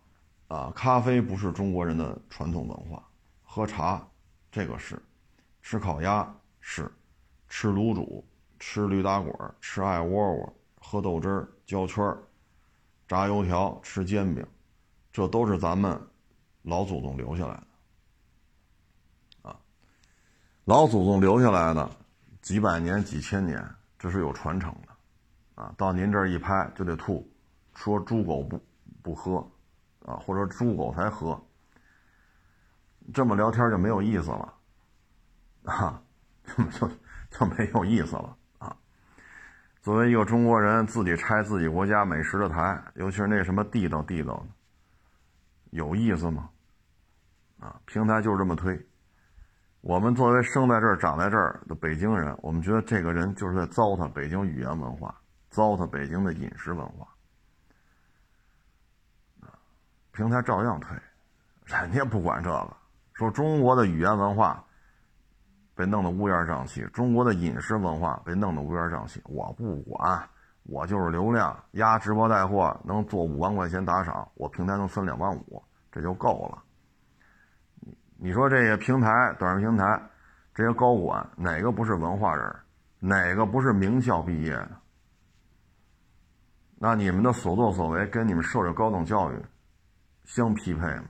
[0.46, 3.02] 啊，咖啡不是中国人的传统文化，
[3.42, 4.06] 喝茶
[4.50, 5.02] 这个是，
[5.62, 6.92] 吃烤鸭是，
[7.48, 8.22] 吃卤煮
[8.58, 12.18] 吃驴打滚，吃艾窝窝，喝豆汁儿，焦圈儿，
[13.06, 14.44] 炸油条，吃煎饼，
[15.12, 15.98] 这都是咱们
[16.62, 19.48] 老祖宗留下来的。
[19.48, 19.60] 啊，
[20.64, 21.88] 老祖宗留下来的
[22.42, 23.64] 几百年、几千年，
[23.98, 25.62] 这是有传承的。
[25.62, 27.30] 啊，到您这儿一拍就得吐，
[27.74, 28.60] 说猪狗不
[29.02, 29.36] 不喝，
[30.04, 31.40] 啊，或者猪狗才喝。
[33.14, 34.54] 这么聊天就没有意思了，
[35.64, 36.02] 啊，
[36.44, 36.90] 就就
[37.30, 38.36] 就没有意思了！
[39.82, 44.46] 作为一个中国人，自己拆自己国家美食的台，尤其是那什么地道地道的，
[45.70, 46.48] 有意思吗？
[47.58, 48.80] 啊，平台就是这么推。
[49.80, 55.12] 我们作为生在这儿、长在这儿的北京人，我们觉得这个人就是在糟蹋北京语言文化，
[55.50, 57.08] 糟蹋北京的饮食文化。
[60.12, 60.96] 平台照样推，
[61.64, 62.76] 人家不管这个。
[63.14, 64.64] 说中国的语言文化
[65.74, 70.22] 被弄得乌烟瘴气，中国的饮食文化被弄得乌烟瘴气，我不管，
[70.64, 76.62] 我就是流量，压直播带货能做五万块钱打赏，我平台能分两万五，这就够了。
[78.16, 80.00] 你说这些平台、短视频平台
[80.54, 82.54] 这些高管哪个不是文化人？
[83.00, 84.70] 哪个不是名校毕业的？
[86.78, 89.36] 那你们的所作所为跟你们受的高等教育
[90.24, 91.04] 相匹配吗？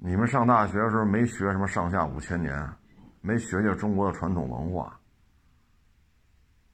[0.00, 2.72] 你们上大学的时候没学什么上下五千年，
[3.20, 4.96] 没学学中国的传统文化。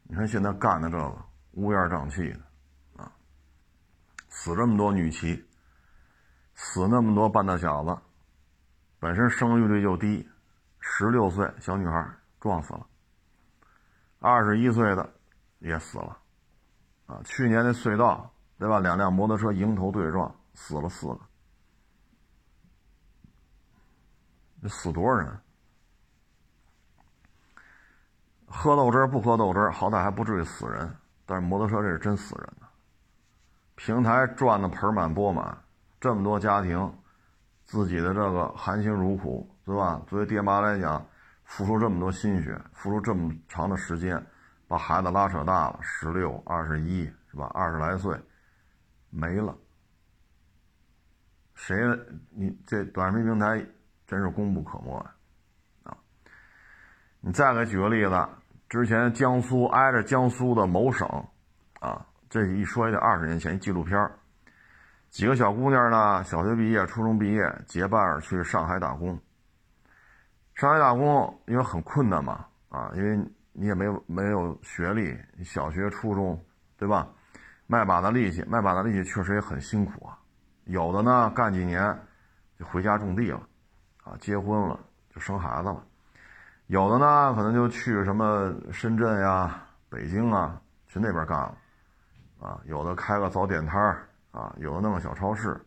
[0.03, 1.17] 你看现在干的这个
[1.53, 3.11] 乌烟瘴气的，啊，
[4.29, 5.43] 死这么多女骑，
[6.55, 7.97] 死那么多半大小子，
[9.01, 10.29] 本身生育率就低，
[10.79, 12.07] 十六岁小女孩
[12.39, 12.87] 撞死了，
[14.19, 15.11] 二十一岁的
[15.61, 16.19] 也死了，
[17.07, 18.81] 啊，去年那隧道对吧？
[18.81, 21.21] 两辆摩托车迎头对撞，死了四个。
[24.69, 25.39] 死多少人？
[28.47, 30.95] 喝豆汁不喝豆汁好歹还不至于死人。
[31.27, 32.53] 但是摩托车这是真死人。
[33.77, 35.57] 平台赚的盆满钵满，
[35.99, 36.95] 这么多家庭，
[37.65, 40.03] 自己的这个含辛茹苦，对吧？
[40.07, 41.05] 作为爹妈来讲，
[41.45, 44.23] 付出这么多心血，付出这么长的时间，
[44.69, 47.51] 把孩子拉扯大了，十六、二十一，是吧？
[47.55, 48.21] 二十来岁，
[49.09, 49.57] 没了。
[51.55, 51.75] 谁？
[52.31, 53.67] 你这短视频平台？
[54.15, 55.11] 真是功不可没啊！
[55.83, 55.97] 啊，
[57.21, 58.29] 你再给举个例子，
[58.69, 61.09] 之前江苏挨着江苏的某省，
[61.81, 64.09] 啊，这一说也得二十年前一，纪录片
[65.11, 69.19] 几个小姑娘呢，小学毕业、初中毕业，结伴去上海打工。
[70.55, 73.17] 上海打工因为很困难嘛，啊，因为
[73.53, 76.41] 你也没有没有学历，小学、初中，
[76.77, 77.09] 对吧？
[77.67, 80.17] 卖把子力气，卖把子力气确实也很辛苦啊。
[80.67, 81.99] 有的呢，干几年
[82.57, 83.41] 就回家种地了。
[84.05, 84.79] 啊，结婚了
[85.13, 85.83] 就生孩子了，
[86.67, 91.57] 有的呢可能就去什么深圳呀、北京啊，去那边干了，
[92.39, 93.81] 啊，有的开个早点摊
[94.31, 95.59] 啊，有的弄个小超市。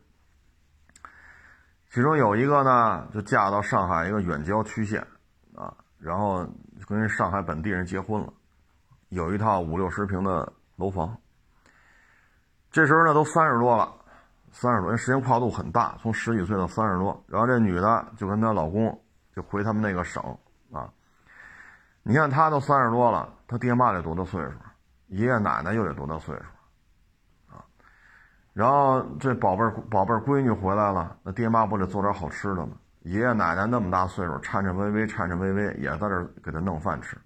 [1.90, 5.02] 其中有一个呢，就嫁到上海一个远郊区县，
[5.56, 6.48] 啊，然后
[6.88, 8.32] 跟上海本地人结婚了，
[9.10, 11.18] 有一套五六十平的楼房。
[12.70, 13.97] 这时候呢，都三十多了。
[14.52, 17.24] 三十多，因为时间跨度很大，从十几岁到三十多。
[17.28, 19.00] 然后这女的就跟她老公
[19.36, 20.24] 就回他们那个省
[20.72, 20.90] 啊。
[22.04, 24.52] 你看她都三十多了，她爹妈得多大岁数？
[25.08, 27.56] 爷爷奶奶又得多大岁数？
[27.56, 27.64] 啊。
[28.54, 32.74] 然后这宝贝儿宝贝儿闺女回来了，那爹妈不得做点好吃的吗？
[33.04, 37.18] 爷爷奶奶那么大岁数，颤颤巍巍颤颤巍巍也在这给他弄饭吃。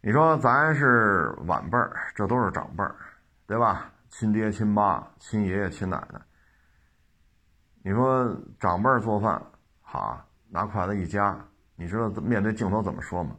[0.00, 2.96] 你说咱是晚辈儿，这都是长辈儿，
[3.46, 3.90] 对吧？
[4.10, 6.20] 亲爹亲妈亲爷爷亲奶奶，
[7.82, 9.40] 你说长辈做饭
[9.80, 11.42] 好，拿筷子一夹，
[11.76, 13.36] 你知道面对镜头怎么说吗？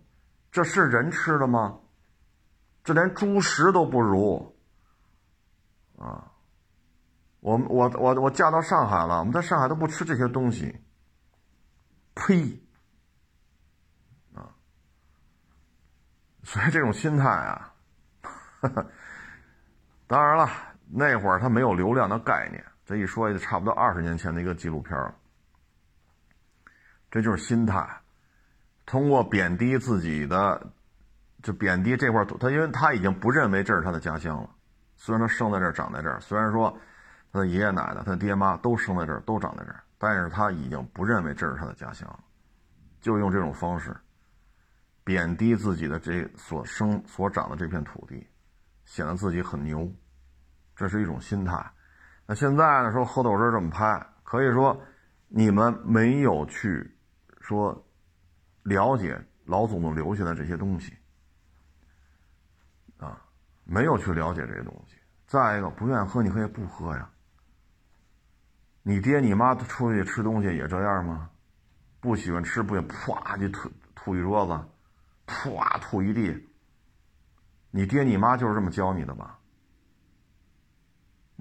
[0.52, 1.78] 这是人吃的吗？
[2.84, 4.58] 这连猪食都不如
[6.00, 6.32] 啊！
[7.42, 10.84] 我我我我嫁到上海了，我们在上海都不吃这些东西。
[12.16, 12.62] 呸！
[14.34, 14.56] 啊，
[16.44, 17.74] 所以这种心态啊。
[20.12, 20.50] 当然了，
[20.90, 25.16] 那会儿他没有流量的概念，这一说也差不多二十年前的一个纪录片了。
[27.10, 27.88] 这就是心态，
[28.86, 30.70] 通过贬低自己的，
[31.42, 34.50] 就贬低这块土，他因为他已经不认为这是他的家乡了。
[34.98, 36.78] 虽然他生在这儿，长在这儿，虽然说
[37.32, 42.20] 他的爷爷奶奶、他的爹妈都生在这儿，都长在这儿，但是他已经不认为这是他的家乡了，
[43.00, 43.96] 就用这种方式
[45.06, 48.28] 贬低自己的这所生所长的这片土地。
[48.84, 49.90] 显得自己很牛，
[50.82, 51.72] 这是一种心态。
[52.26, 52.92] 那现在呢？
[52.92, 54.82] 说喝豆汁这么拍，可以说
[55.28, 56.98] 你们没有去
[57.40, 57.86] 说
[58.64, 60.98] 了解老祖宗留下的这些东西，
[62.98, 63.22] 啊，
[63.64, 64.96] 没有去了解这些东西。
[65.28, 67.10] 再一个，不愿意喝，你可以不喝呀。
[68.82, 71.30] 你爹你妈出去吃东西也这样吗？
[72.00, 74.60] 不喜欢吃，不也啪就吐吐一桌子，
[75.28, 76.50] 啪吐一地。
[77.70, 79.38] 你爹你妈就是这么教你的吧？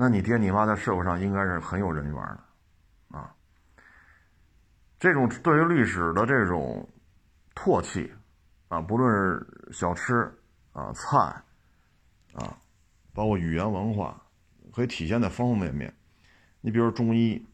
[0.00, 3.34] 那你爹你妈在社会上应该是很有人缘的，啊。
[4.98, 6.88] 这种对于历史的这种
[7.54, 8.10] 唾弃，
[8.68, 10.32] 啊，不论是小吃
[10.72, 11.18] 啊、菜
[12.32, 12.56] 啊，
[13.12, 14.18] 包括语言文化，
[14.72, 15.94] 可以体现在方方面面。
[16.62, 17.46] 你比如中医，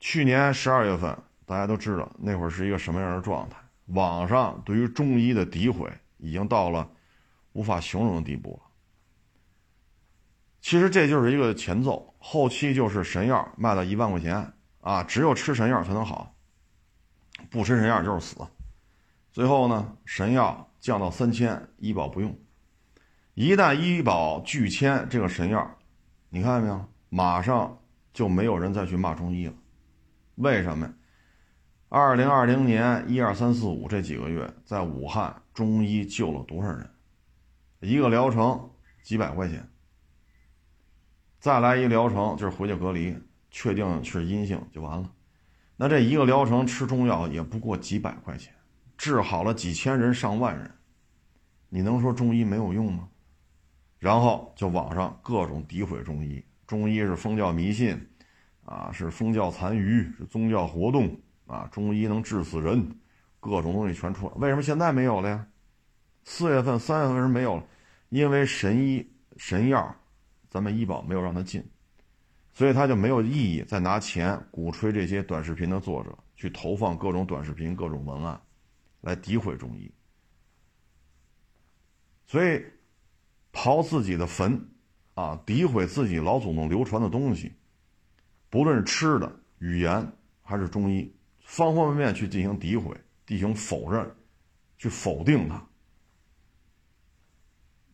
[0.00, 1.16] 去年十二月份，
[1.46, 3.56] 大家都知道那会儿是一个什么样的状态？
[3.86, 6.86] 网上对于中医的诋毁已经到了
[7.54, 8.69] 无法形容的地步了。
[10.60, 16.34] 其实这就是一个前奏，后期就是神药卖到一万块钱啊，只有吃神药才能好。
[17.50, 18.36] 不吃神药就是死，
[19.32, 22.38] 最后呢，神药降到三千，医保不用。
[23.32, 25.78] 一旦医保拒签这个神药，
[26.28, 26.84] 你看见没有？
[27.08, 27.78] 马上
[28.12, 29.54] 就没有人再去骂中医了。
[30.34, 30.92] 为什么？
[31.88, 36.90] 二零二零年一二三四五这几个月，在武汉中医救了多少人？
[37.80, 38.70] 一个疗程
[39.02, 39.66] 几百块钱，
[41.40, 43.16] 再来一疗程就是回去隔离，
[43.50, 45.10] 确定是阴性就完了。
[45.74, 48.52] 那这一个疗程吃中药也不过几百块钱，
[48.98, 50.70] 治好了几千人上万人，
[51.70, 53.08] 你能说中医没有用吗？
[53.98, 57.98] 然后就网上各种诋毁中医，中医是封教迷信，
[58.66, 62.86] 啊，是封教残余，是宗教活动，啊，中医能治死人，
[63.40, 64.34] 各种东西全出来。
[64.36, 65.46] 为什么现在没有了呀？
[66.24, 67.64] 四月份、三月份是没有了？
[68.10, 69.96] 因为神医神药，
[70.50, 71.64] 咱们医保没有让他进。
[72.52, 78.38] 所以他就没有意义再拿钱鼓吹这些短视频的作者去投放各种短视频、各种文案，
[79.00, 79.90] 来诋毁中医。
[82.26, 82.62] 所以，
[83.52, 84.68] 刨自己的坟，
[85.14, 87.52] 啊，诋毁自己老祖宗流传的东西，
[88.48, 92.96] 不论是吃的、语言还是中医，方方面面去进行诋毁、
[93.26, 94.14] 进行否认、
[94.76, 95.64] 去否定它，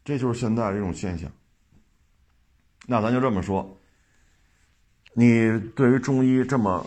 [0.03, 1.31] 这就是现在这种现象。
[2.87, 3.77] 那咱就这么说。
[5.15, 6.87] 你对于中医这么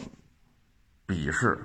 [1.08, 1.58] 鄙视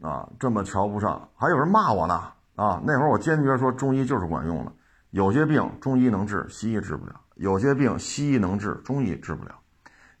[0.00, 2.14] 啊，这么瞧不上，还有人骂我呢
[2.56, 2.82] 啊！
[2.84, 4.72] 那会儿我坚决说中医就是管用的，
[5.10, 9.52] 有些病中医能治，西医治不了；有些病西医能治，中医治不了；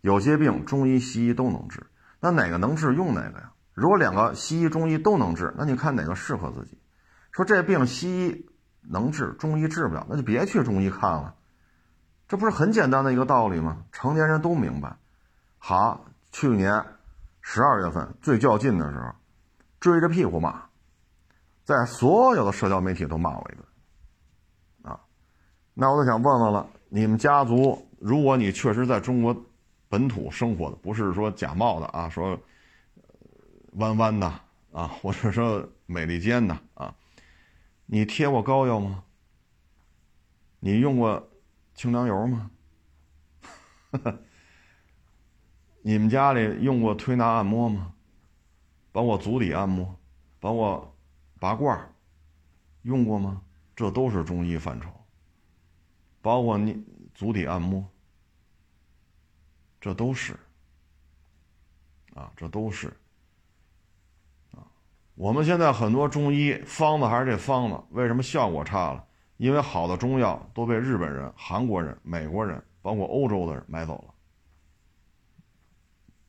[0.02, 1.84] 有些病中医西医都能治，
[2.20, 3.52] 那哪个能治用哪个呀？
[3.74, 6.78] 如果两个西医中医都能治，那你看哪个适合自己？
[7.32, 8.46] 说这病西医
[8.82, 11.34] 能治，中医治不了，那就别去中医看了，
[12.32, 13.84] 这不是很简单的一个道理吗？
[13.92, 14.96] 成年人都明白。
[15.58, 16.82] 好，去年
[17.42, 19.12] 十二月份最较劲的时候，
[19.78, 20.62] 追着屁股骂，
[21.62, 24.98] 在所有的社交媒体都骂我一顿，啊，
[25.74, 29.36] 那我就想问问了，你们家族，如果你确实在中国
[29.90, 32.40] 本土生活的，不是说假冒的啊，说
[33.72, 34.26] 弯弯的
[34.72, 36.94] 啊，或者说美利坚的啊，
[37.84, 39.04] 你贴过膏药吗？
[40.60, 41.28] 你用过
[41.74, 42.50] 清凉油吗？
[45.82, 47.92] 你们家里用过推拿按摩吗？
[48.92, 49.98] 包括足底按摩，
[50.38, 50.96] 包括
[51.40, 51.92] 拔罐
[52.82, 53.42] 用过吗？
[53.74, 54.88] 这都是中医范畴。
[56.20, 57.84] 包括你足底按摩，
[59.80, 60.38] 这都是。
[62.14, 62.88] 啊，这都是。
[64.52, 64.62] 啊，
[65.14, 69.04] 我们现在很多中医方子还是这方子，为什么效果差了？
[69.42, 74.14] 因为好的中药都被日本人、韩国人、美国人，包括欧洲的人买走了。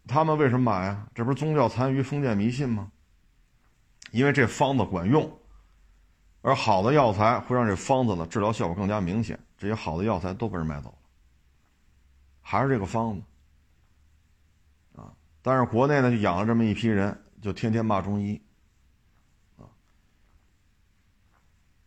[0.08, 1.08] 他们为什么买啊？
[1.14, 2.92] 这不是宗教残余、封建迷信吗？
[4.10, 5.32] 因为这方子管用，
[6.42, 9.40] 而好的药材会让这方子的治疗效果更加明显。
[9.60, 10.98] 这些好的药材都被人买走了，
[12.42, 13.22] 还是这个方子
[14.96, 15.14] 啊？
[15.44, 18.42] 但是国内呢，就养了这么一批人，就天天骂中医
[19.60, 19.70] 啊。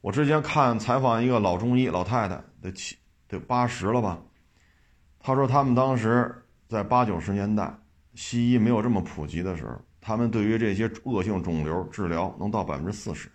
[0.06, 2.96] 我之前看采访一个老中医老太太，得七
[3.26, 4.22] 得八十了吧？
[5.18, 6.32] 她说他们当时
[6.68, 7.76] 在八九十年代。
[8.14, 13.28] 西医没有这么普及的时候，他们对于这些恶性肿瘤治疗能到百分之四十，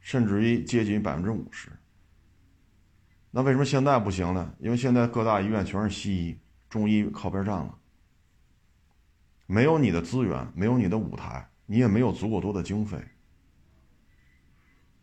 [0.00, 1.70] 甚至于接近百分之五十。
[3.30, 4.52] 那为什么现在不行呢？
[4.58, 7.72] 因为现在各大医院全是西医，中医靠边站了，
[9.46, 12.98] 没有你的资源，没有你的舞台，你也没有足够多的经费。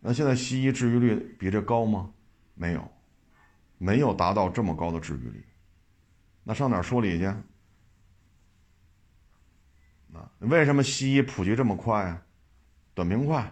[0.07, 2.11] 那现在西医治愈率比这高吗？
[2.53, 2.91] 没有，
[3.79, 5.43] 没有达到这么高的治愈率。
[6.43, 7.25] 那上哪说理去？
[7.25, 7.41] 啊
[10.37, 12.21] 为什么西医普及这么快啊？
[12.93, 13.51] 短平快，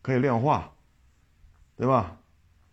[0.00, 0.72] 可以量化，
[1.76, 2.18] 对吧？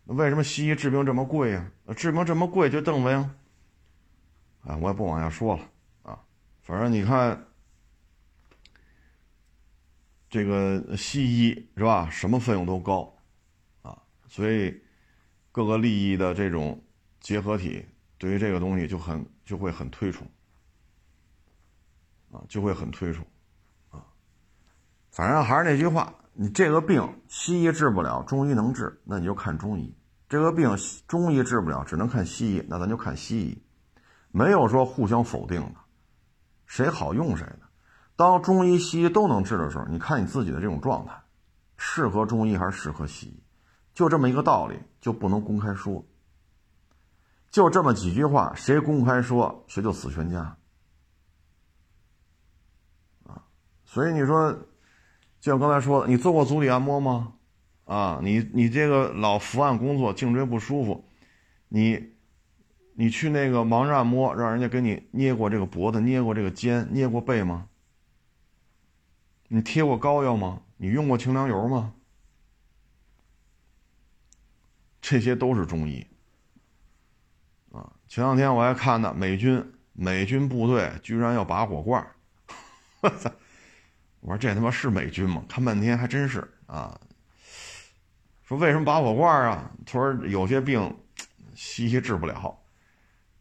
[0.04, 1.72] 那为什么西医治病这么贵呀？
[1.97, 5.68] 治病这么贵就等为，啊，我也不往下说了
[6.04, 6.20] 啊。
[6.62, 7.47] 反正你看，
[10.32, 12.10] 这个西医是吧？
[12.10, 13.14] 什么费用都高，
[13.82, 14.82] 啊，所以
[15.52, 16.82] 各个利益的这种
[17.20, 17.86] 结合体，
[18.18, 20.26] 对于这个东西就很就会很推崇，
[22.32, 23.28] 啊，就会很推崇。
[23.90, 24.08] 啊
[25.12, 29.94] 反正还是那句话，你这个病西医治不了，中医能治，那你就看中医；
[30.30, 30.74] 这个病
[31.10, 33.62] 中医治不了，只能看西医，那咱就看西医。
[34.30, 35.76] 没有说互相否定的，
[36.66, 37.60] 谁好用谁的。
[38.22, 41.14] 当中医、西医都能治的时候，你看你自己的这种状态，
[41.76, 43.44] 适合中医还是适合西医，
[43.96, 46.06] 就这么一个道理，就不能公开说。
[47.50, 50.56] 就这么几句话，谁公开说，谁就死全家。
[53.26, 53.42] 啊，
[53.84, 54.56] 所以你说。
[55.40, 57.34] 就像刚才说的，你做过足底按摩吗？
[57.86, 61.04] 啊，你你这个老伏案工作，颈椎不舒服，
[61.70, 62.14] 你
[62.94, 67.66] 你去那个盲人按摩，让人家给你捏过这个脖子，捏过这个肩，捏过背吗？
[69.54, 70.62] 你贴过膏药吗？
[70.78, 71.93] 你用过清凉油吗？
[75.02, 76.08] 这些都是中医。
[77.74, 82.02] 啊，前两天我还看呢，美军美军部队居然要拔火罐，
[83.02, 83.30] 我操！
[84.22, 85.43] 我说这他妈是美军吗？
[85.49, 86.97] 看半天还真是啊。
[88.43, 89.70] 说为什么拔火罐啊？
[89.86, 90.97] 他说有些病
[91.56, 92.58] 西医治不了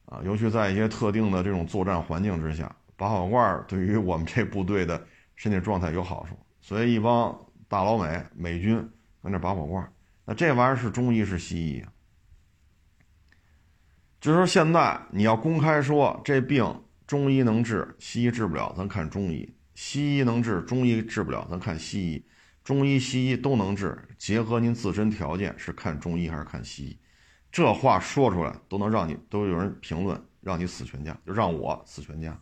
[0.06, 5.06] 啊，尤其在一些特定的这种作战环境之下，拔火罐对于我们这部队的
[5.40, 6.38] 身体状态有好处。
[6.60, 7.34] 所以一帮
[7.66, 8.76] 大老美美军
[9.22, 9.90] 搁那拔火罐，
[10.26, 11.90] 那这玩意儿是中医是西医啊？
[14.20, 19.50] 就说现在你要公开说这病中医能治，西医治不了，咱看中医。
[19.74, 22.26] 西医能治，中医治不了，咱看西医。
[22.62, 26.98] 中医、西医都能治，结合您自身条件，是看中医还是看西医？
[27.50, 32.38] 这话说出来都能让你都有人评论，让你死全家，就让我死全家。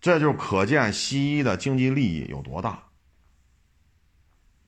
[0.00, 2.82] 这就可见西医的经济利益有多大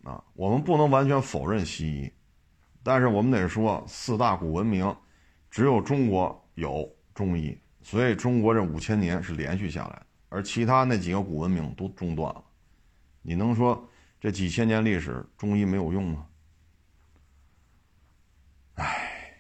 [0.03, 0.24] 啊！
[0.35, 2.12] 我们不能完全否认西医，
[2.83, 4.97] 但是我们得说，四大古文明，
[5.51, 7.57] 只有中国有中医。
[7.83, 12.45] 所以中国这五千年是连续下来的，而其他那几个古文明都中断了。
[13.22, 13.89] 你能说
[14.20, 16.26] 这几千年历史中医没有用吗？
[18.74, 19.35] 唉，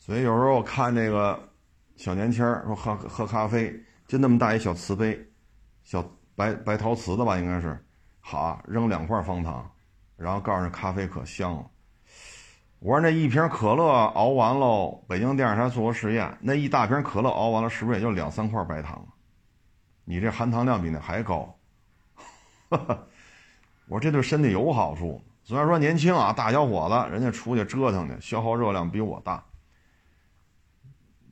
[0.00, 1.52] 所以有时候我看这个
[1.96, 5.24] 小年轻说喝喝咖啡，就那么大一小瓷杯，
[5.84, 6.04] 小
[6.34, 7.78] 白白陶瓷的吧，应该是，
[8.20, 9.70] 好扔两块方糖，
[10.16, 11.70] 然后告诉咖啡可香了。
[12.80, 19.06] 我说那一瓶可乐熬完喽，北京电视台做过实验，那一大瓶可乐熬完了，是不是也就两三块白糖？
[20.04, 21.56] 你这含糖量比那还高。
[22.70, 29.44] 我说这对身体有好处，虽然说年轻啊，大小伙子，人家出去折腾去，消耗热量比我大。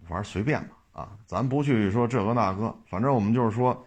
[0.05, 3.87] 反正随便吧，啊，咱不去说这个那个，反正我们就是说，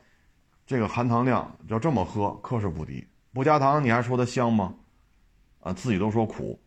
[0.66, 3.07] 这个含糖量要这么喝，可是不低。
[3.34, 4.74] 不加糖你还说它香吗？
[5.59, 6.59] 啊，自己都说苦。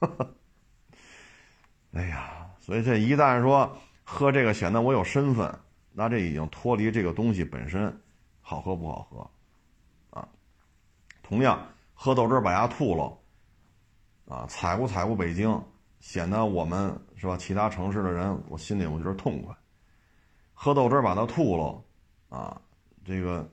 [1.92, 5.56] 哎呀，所以这一旦说喝这个显得我有身份，
[5.92, 7.94] 那这已经脱离这个东西本身
[8.40, 9.30] 好喝不好喝
[10.10, 10.26] 啊。
[11.22, 11.64] 同样，
[11.94, 13.16] 喝豆汁把牙吐了
[14.26, 15.62] 啊，踩过踩过北京，
[16.00, 17.36] 显得我们是吧？
[17.36, 19.54] 其他城市的人，我心里我觉得痛快。
[20.54, 21.84] 喝豆汁把它吐了
[22.28, 22.60] 啊，
[23.04, 23.50] 这个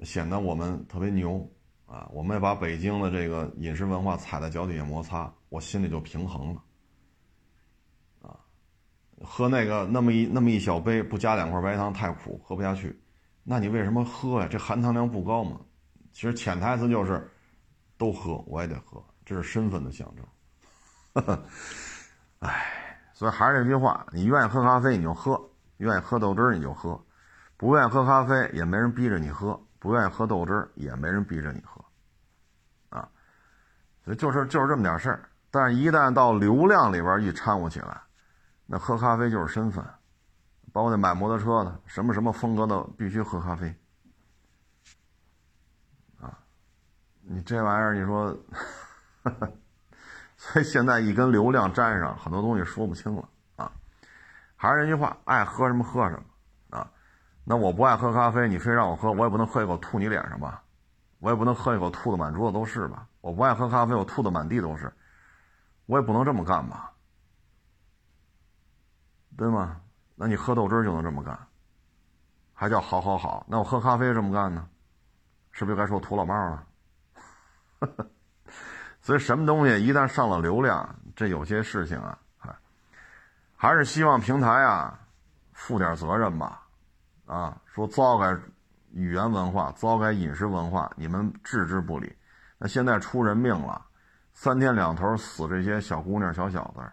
[0.00, 1.48] 显得我们特别牛。
[1.84, 6.62] 啊，我们也把北京的这个饮食文化踩在脚底下摩擦，我心里就平衡了。
[8.22, 8.40] 啊，
[9.22, 12.98] 喝那个那么一那么一小杯，不加两块白糖太苦，喝不下去。
[13.42, 14.48] 那你为什么喝呀？
[14.50, 15.60] 这含糖量不高嘛？
[16.12, 17.30] 其实潜台词就是，
[17.98, 21.38] 都喝我也得喝，这是身份的象征。
[22.38, 25.38] 哎，所以还是那句话，你愿意喝咖啡你就喝，
[25.76, 26.98] 愿意喝豆汁儿你就喝，
[27.62, 31.80] 不愿意喝咖啡也没人逼着你喝，不愿意喝豆汁也没人逼着你喝。
[34.04, 38.02] 所以就是就是这么点事儿，但是一旦到流量里边一掺和起来，
[38.66, 39.84] 那喝咖啡就是身份，
[40.72, 43.72] 包括那买摩托车的，什么什么风格的必须喝咖啡，
[46.20, 46.36] 啊，
[47.20, 48.36] 你这玩意儿你说，
[50.36, 53.70] 所以现在一跟流量沾上，很多东西说不清了啊。
[54.56, 56.24] 还是那句话，爱喝什么喝什么。
[57.44, 60.62] 那我不爱喝咖啡，你非让我喝，我也不能喝一口吐你脸上吧。
[61.18, 63.06] 我也不能喝一口吐的满桌子都是吧？
[63.20, 64.92] 我不爱喝咖啡，我吐的满地都是，
[65.86, 66.92] 我也不能这么干吧？
[69.36, 69.80] 对吗？
[70.14, 71.38] 那你喝豆汁就能这么干，
[72.52, 73.46] 还叫好好好？
[73.48, 74.68] 那我喝咖啡这么干呢？
[75.50, 76.66] 是不是该说土老帽了？
[79.00, 82.18] 所以什么东西一旦上了流量，这有些事情啊，
[83.56, 84.98] 还是希望平台啊
[85.52, 86.61] 负点责任吧。
[87.32, 88.38] 啊，说糟改
[88.90, 92.14] 语言文化，糟改饮食文化，你们置之不理。
[92.58, 93.82] 那现在出人命了，
[94.34, 96.92] 三天两头死这些小姑娘、小小子，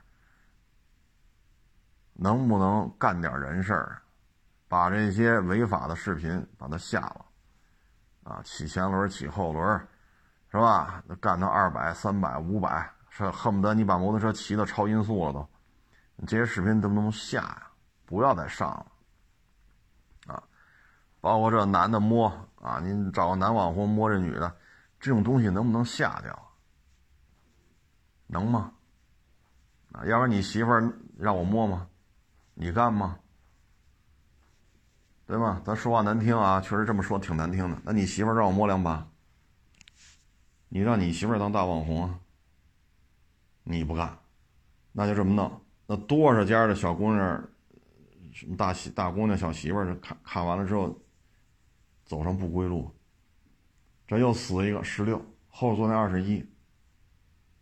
[2.14, 4.02] 能不能干点人事儿，
[4.70, 7.26] 把这些违法的视频把它下了？
[8.24, 9.88] 啊，起前轮、起后轮，
[10.52, 11.04] 是吧？
[11.20, 15.46] 干到二百、三百、五百，是恨不得你把摩托车骑到超音速了都。
[16.26, 17.68] 这些视频能不能下呀？
[18.06, 18.86] 不要再上了。
[21.22, 24.56] 包括这男的摸啊，您找个男网红摸这女的，
[25.00, 26.52] 这种东西能不能下掉？
[28.28, 28.72] 能吗？
[29.92, 30.72] 啊，要不然你媳妇
[31.18, 31.88] 让我摸吗？
[32.54, 33.18] 你干吗？
[35.26, 35.62] 对吗？
[35.66, 37.78] 咱说话难听啊，确实这么说挺难听的。
[37.84, 39.08] 那你媳妇让我摸两把，
[40.70, 42.20] 你让你媳妇当大网红啊？
[43.64, 44.18] 你不干，
[44.92, 45.62] 那就这么弄。
[45.86, 47.44] 那多少家的小姑娘，
[48.32, 50.98] 什么大媳大姑娘、小媳妇儿，看看完了之后。
[52.10, 52.92] 走上不归路，
[54.08, 56.44] 这又死一个十六，后座那二十一，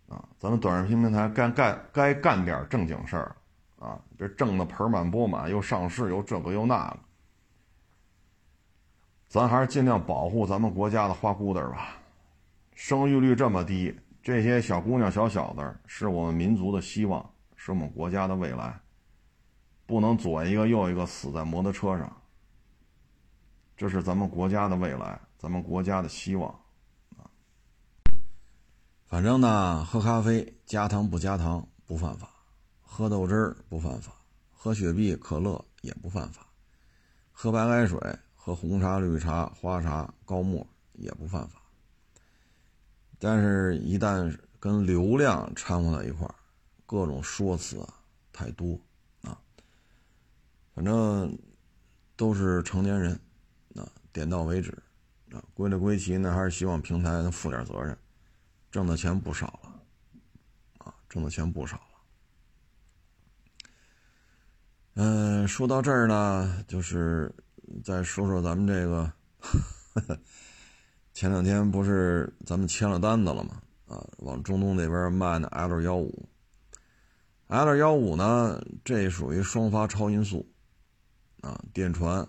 [0.07, 3.35] 啊，咱们短视频平台该干该干点正经事儿，
[3.77, 6.99] 啊，别挣的盆满钵满，又上市又这个又那个，
[9.27, 11.97] 咱还是尽量保护咱们国家的花姑子吧。
[12.73, 13.93] 生育率这么低，
[14.23, 18.79] 这些小姑娘小小子是我们民族的希望，是我们国家的未来，
[19.85, 22.09] 不能左一个右一个死在摩托车上。
[23.77, 26.49] 这是咱们国家的未来，咱们国家的希望，
[27.15, 27.29] 啊。
[29.05, 32.27] 反正呢，喝咖啡加糖不加糖不犯法，
[32.81, 34.11] 喝豆汁儿不犯法，
[34.51, 36.47] 喝雪碧、可乐也不犯法，
[37.31, 37.99] 喝白开水、
[38.35, 41.61] 喝红茶、绿茶、花茶、高沫也不犯法。
[43.19, 46.33] 但是，一旦跟流量掺和到一块儿，
[46.87, 47.93] 各种说辞啊
[48.33, 48.79] 太多
[49.21, 49.39] 啊。
[50.73, 51.37] 反正
[52.15, 53.19] 都是成年人。
[54.17, 54.71] 点到为止，
[55.31, 57.95] 啊，归了归齐呢，还是希望平台能负点责任，
[58.71, 59.79] 挣的钱不少了，
[60.79, 61.83] 啊，挣的钱不少了。
[64.95, 67.31] 嗯，说到这儿呢，就是
[67.83, 69.13] 再说说咱们这个，
[71.13, 73.61] 前两天不是咱们签了单子了吗？
[73.85, 76.27] 啊，往中东那边卖的 L 幺五
[77.49, 80.51] ，L 幺五呢，这属于双发超音速，
[81.41, 82.27] 啊，电传，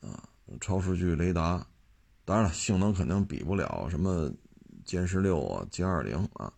[0.00, 0.26] 啊。
[0.60, 1.66] 超视距雷达，
[2.24, 4.30] 当然了，性能肯定比不了什么
[4.84, 6.52] 歼十六啊、歼二零啊，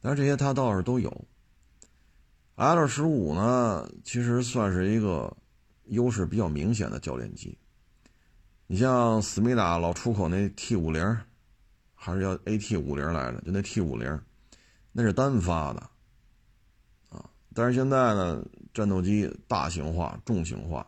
[0.00, 1.24] 但是这些它倒是都有。
[2.56, 5.34] L 十五呢，其实算是一个
[5.84, 7.56] 优势比较明显的教练机。
[8.66, 11.18] 你像思密达老出口那 T 五零，
[11.94, 13.40] 还是叫 AT 五零来着？
[13.40, 14.20] 就那 T 五零，
[14.92, 15.80] 那是单发的
[17.08, 17.28] 啊。
[17.54, 18.44] 但是现在呢，
[18.74, 20.86] 战斗机大型化、重型化。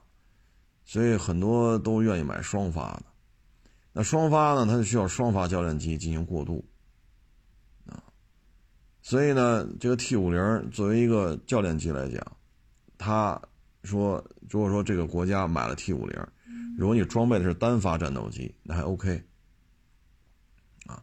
[0.84, 3.04] 所以很多都愿意买双发的，
[3.92, 6.62] 那双发呢，它就需要双发教练机进行过渡，
[7.86, 8.04] 啊，
[9.00, 12.36] 所以呢，这个 T 五零作为一个教练机来讲，
[12.98, 13.40] 他
[13.82, 16.26] 说，如果说这个国家买了 T 五零，
[16.76, 19.24] 如果你装备的是单发战斗机，那还 OK，
[20.86, 21.02] 啊，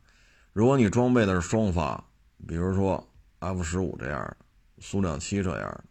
[0.54, 2.04] 如果你装备的是双发，
[2.48, 4.38] 比如说 F 十五这样的，
[4.80, 5.84] 苏两七这样的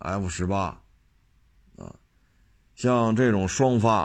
[0.00, 0.78] ，F 十八。
[1.76, 1.94] 啊
[2.76, 4.02] 像这种双发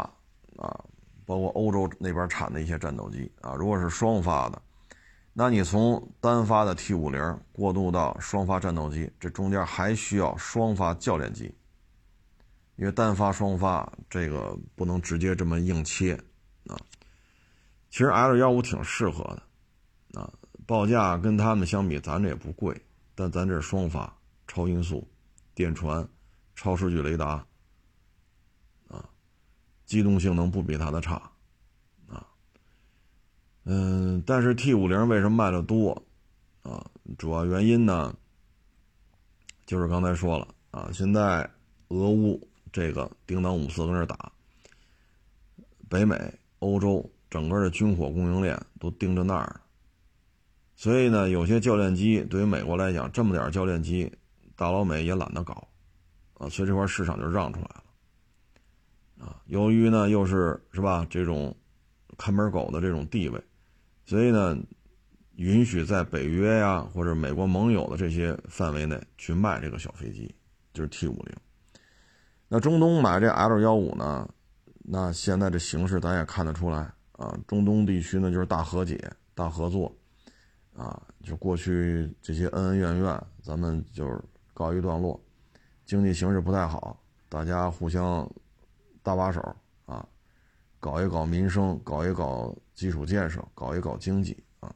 [0.55, 0.85] 啊，
[1.25, 4.61] 包括欧洲那边产的一些战斗机啊，如果是双发的，
[5.33, 11.53] 那你从单发的 T 五零过渡到双发战斗机，这中间还需要双发教练机，
[12.77, 16.15] 因为单发双发这个不能直接这么硬切
[16.67, 16.79] 啊。
[17.89, 20.31] 其实 L 幺五挺适合的啊，
[20.65, 22.81] 报价跟他们相比，咱这也不贵，
[23.15, 24.15] 但咱这是双发
[24.47, 25.05] 超音速
[25.53, 26.07] 电传
[26.55, 27.45] 超视距雷达。
[29.91, 31.21] 机动性能不比它的差，
[32.07, 32.25] 啊，
[33.65, 36.01] 嗯，但是 T 五零为什么卖的多，
[36.63, 38.15] 啊，主要原因呢，
[39.65, 41.41] 就是刚才说了啊，现在
[41.89, 42.39] 俄乌
[42.71, 44.31] 这个叮当五四跟这打，
[45.89, 46.15] 北美、
[46.59, 49.59] 欧洲整个的军火供应链都盯着那儿，
[50.77, 54.09] 所以呢，有些教练机对于美国来讲，这么点教练机，
[54.55, 55.67] 大老美也懒得搞，
[56.35, 57.80] 啊，所以这块市场就让出来了。
[59.21, 61.55] 啊，由于呢又是是吧这种
[62.17, 63.39] 看门狗的这种地位，
[64.03, 64.57] 所以呢
[65.35, 70.33] 允许在北约呀或者美国盟友的这些范围内去卖这个小飞机，
[70.73, 71.35] 就是 T 五零。
[72.47, 74.27] 那中东买这 L 幺五呢，
[74.79, 78.99] 那现在这形势咱也看得出来啊，中东地区呢就是大和解、
[79.35, 79.95] 大合作，
[80.75, 84.19] 啊，就过去这些恩恩怨怨，咱们就是
[84.53, 85.17] 告一段落。
[85.85, 88.29] 经济形势不太好，大家互相
[89.03, 90.07] 搭把手啊，
[90.79, 94.73] 搞一搞民生，搞一搞基础建设，搞一搞经济啊。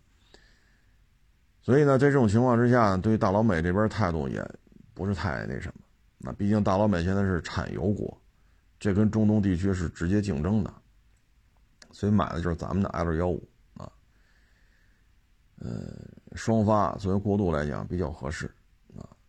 [1.61, 4.43] 所以呢，在这种情况之下，对大老美这边态度也
[4.93, 5.82] 不是太那什么。
[6.17, 8.19] 那毕竟大老美现在是产油国，
[8.80, 10.73] 这跟中东地区是直接竞争的。
[11.91, 13.89] 所以买的就是咱们的 L 幺五啊，
[15.59, 15.82] 呃，
[16.36, 18.53] 双发作为过渡来讲比较合适，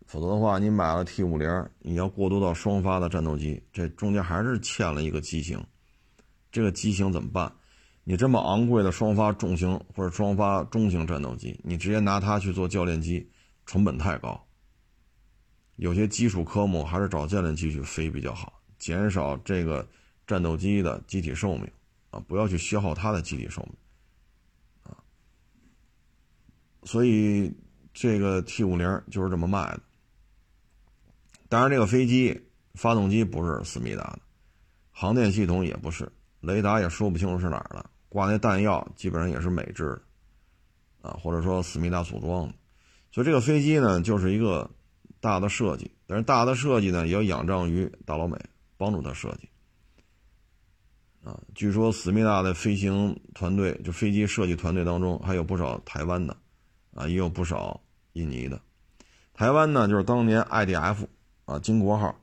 [0.06, 1.48] 否则的话你买了 T 五零，
[1.80, 5.62] 你要过渡到双发的战斗机，这中间还是欠了一个机型，
[6.50, 7.52] 这个机型怎么办？
[8.04, 13.28] 你这么昂贵的双发重型或者双发中型战斗机，你直接拿它去做教练机，
[13.66, 14.40] 成本太高。
[15.74, 19.86] 有些基础科目还是找教练机去飞比较好，减少这个
[20.24, 21.68] 战斗机的机体寿命
[22.10, 22.20] 啊。
[22.28, 23.74] 不要去消耗它的机体寿命，
[24.84, 24.96] 啊，
[26.84, 27.52] 所以
[27.92, 29.80] 这个 T 五零就是这么卖的。
[31.48, 34.18] 当然，这个飞机发动机不是思密达的，
[34.90, 40.00] 航电系统也不是，雷达也说不清楚是哪儿的，挂那弹药基本上也是美制
[41.02, 42.54] 的，啊，或者说思密达组装的。
[43.12, 44.70] 所以这个飞机呢，就是一个
[45.20, 48.36] 大的设计，但是大的设计呢，也要仰仗于大老美
[48.76, 49.48] 帮助他设计。
[51.24, 56.36] 啊，据说思密达的飞行团队，就飞机设计团队当中，还有不少台湾的，
[56.94, 57.80] 啊，也有不少
[58.12, 58.60] 印尼的。
[59.34, 61.06] 台湾呢，就是当年 IDF
[61.46, 62.14] 啊，金国号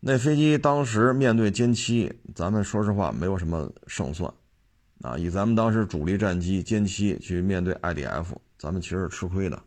[0.00, 4.32] 那飞机，当时面对歼七，咱们说实话没有什么胜算。
[5.02, 8.26] 啊，以咱们当时主力战机歼七去面对 IDF，
[8.58, 9.62] 咱们其实是吃亏的。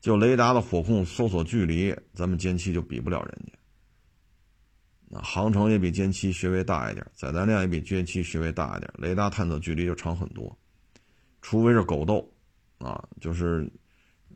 [0.00, 5.20] 就雷达的火控、搜索距离，咱们歼七就比不了人家。
[5.22, 10.54] 航程也比歼七稍微大一点，载弹量也比歼七稍微大一点，雷达探测距离就长很多。
[11.40, 12.28] 除非是狗斗，
[12.78, 13.70] 啊，就是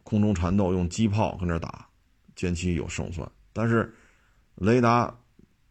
[0.05, 1.87] 空中缠斗，用机炮跟那打，
[2.35, 3.31] 歼七有胜算。
[3.59, 3.93] 但是
[4.55, 5.13] 雷达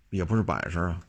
[0.10, 1.00] 也不是摆设啊。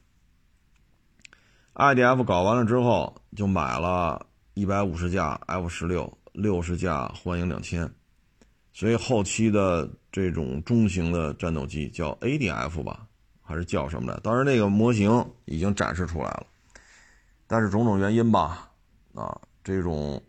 [1.74, 4.24] IDF 搞完了之后，就买了
[4.54, 7.92] 一百五十架 F 十六，六十架幻影两千，
[8.72, 13.04] 所以后期的这种中型的战斗机叫 ADF 吧。
[13.42, 14.20] 还是叫什么的？
[14.20, 16.46] 当然那个模型已经展示出来了，
[17.46, 18.70] 但是种种原因吧，
[19.14, 20.22] 啊，这种，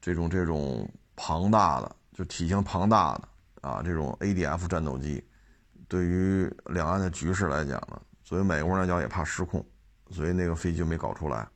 [0.00, 3.28] 这种这种庞大的，就体型庞大的
[3.68, 5.20] 啊，这种 ADF 战斗机，
[5.90, 9.66] 对于两岸的局势来讲呢，作为美国人来讲也怕失控，
[10.12, 11.48] 所以那个飞机没搞出来，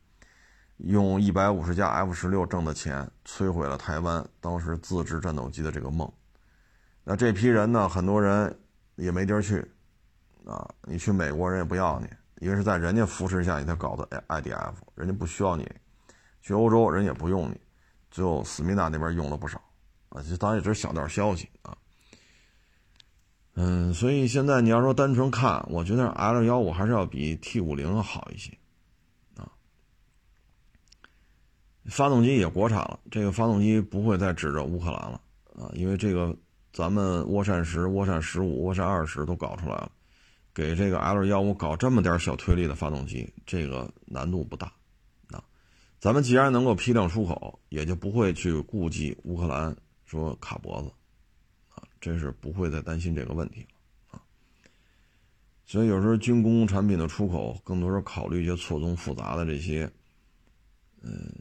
[0.79, 6.13] 用一百五十架 F 十六挣的钱摧毁了台湾当时自制战斗机的这个梦。
[7.05, 8.53] 那这批人呢，很多人
[8.97, 9.65] 也没地儿去。
[10.45, 12.09] 啊，你去美国人也不要你，
[12.41, 15.65] 因为是在人家扶持下你才搞的 IDF，人家不需要你；
[16.43, 17.59] 去欧洲人也不用你，
[18.11, 19.63] 最后思密达那边用了不少
[20.09, 21.75] 啊，就当然也只是小道消息啊。
[23.55, 28.51] 嗯，所以现在你要说单纯看，我觉得 L 幺五还是要比 T 五零好一些
[29.37, 29.51] 啊。
[31.87, 35.21] 发动机也国产了，这个发动机不会再指着乌克兰了
[35.57, 36.37] 啊，因为这个
[36.73, 39.91] 咱们涡扇十、涡扇十五、涡扇二十都搞出来了。
[40.53, 44.73] 给这个 L 幺五搞这么点小推力的发动机，这个难度不大，
[45.33, 45.43] 啊，
[45.99, 50.93] 咱们既然能够批量出口，也就不会去顾及乌克兰说卡脖子，
[52.05, 54.21] 真，是不会再担心这个问题了，啊，
[55.65, 59.91] 所以有时候军工产品的出口，更多是考虑一些错综复杂的这些，
[61.01, 61.33] 嗯，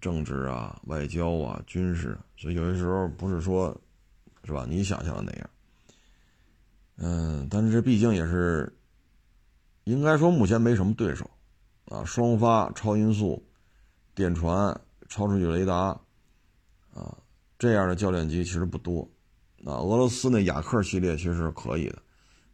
[0.00, 3.80] 政治啊、外交啊、军事，所以有些时候不是说，
[4.42, 4.66] 是吧？
[4.68, 5.50] 你想象的那样。
[6.96, 8.76] 嗯，但是这毕竟也是，
[9.84, 11.30] 应该说目前没什么对手，
[11.84, 13.40] 啊，双发超音速
[14.12, 15.96] 电传超视距雷达，
[16.92, 17.16] 啊，
[17.60, 19.08] 这样的教练机其实不多，
[19.64, 21.98] 啊，俄罗斯那雅克系列其实是可以的，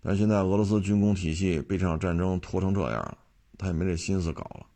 [0.02, 3.18] 但是现在俄罗斯军工体系被这场战争拖成这样了，
[3.59, 4.66] 他也没这心思搞了。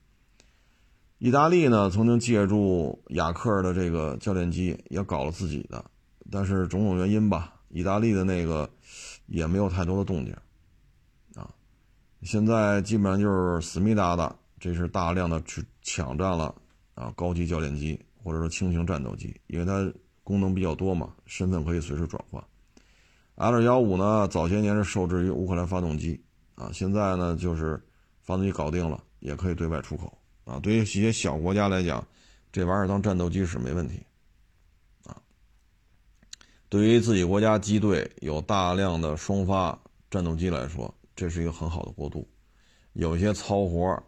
[1.18, 5.84] 意大利呢，曾经借助雅克的这个教练机也搞了自己的，
[6.30, 8.68] 但是种种原因吧，意大利的那个。
[9.32, 10.34] 也没有太多的动静，
[11.36, 11.48] 啊，
[12.24, 16.52] 现在基本上就是思密达的，这是大量的去抢占了
[16.96, 19.88] 啊高级教练机或者说轻型战斗机，因为它
[20.30, 22.40] 功能比较多嘛，身份可以随时转换。
[23.34, 26.22] L 幺五呢，早些年是受制于乌克兰发动机
[26.54, 27.82] 啊，现在呢就是
[28.20, 30.60] 发动机搞定了，也可以对外出口啊。
[30.60, 32.06] 对于一些小国家来讲，
[32.52, 34.00] 这玩意儿当战斗机使没问题
[35.04, 35.20] 啊。
[36.68, 39.76] 对于自己国家机队有大量的双发
[40.10, 42.28] 战斗机来说，这是一个很好的过渡。
[42.92, 44.00] 有一些糙活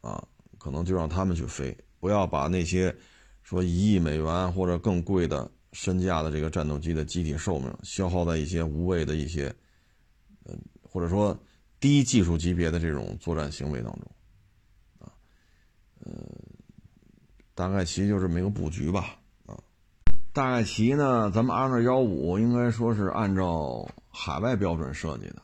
[0.00, 0.22] 啊，
[0.58, 2.94] 可能就让他们去飞，不要把那些
[3.42, 9.54] 说一亿美元或者更贵的身价的这个战斗机的机体寿命消耗在一些无谓的一些，
[10.44, 11.38] 嗯，或者说
[11.78, 14.10] 低技术级别的这种作战行为当中，
[14.98, 15.12] 啊，
[16.00, 16.12] 呃，
[17.54, 19.16] 大概其就是这么一个布局吧，
[19.46, 19.56] 啊，
[20.32, 25.42] 大概其呢，咱们 R 二幺五应该说是按照海外标准设计的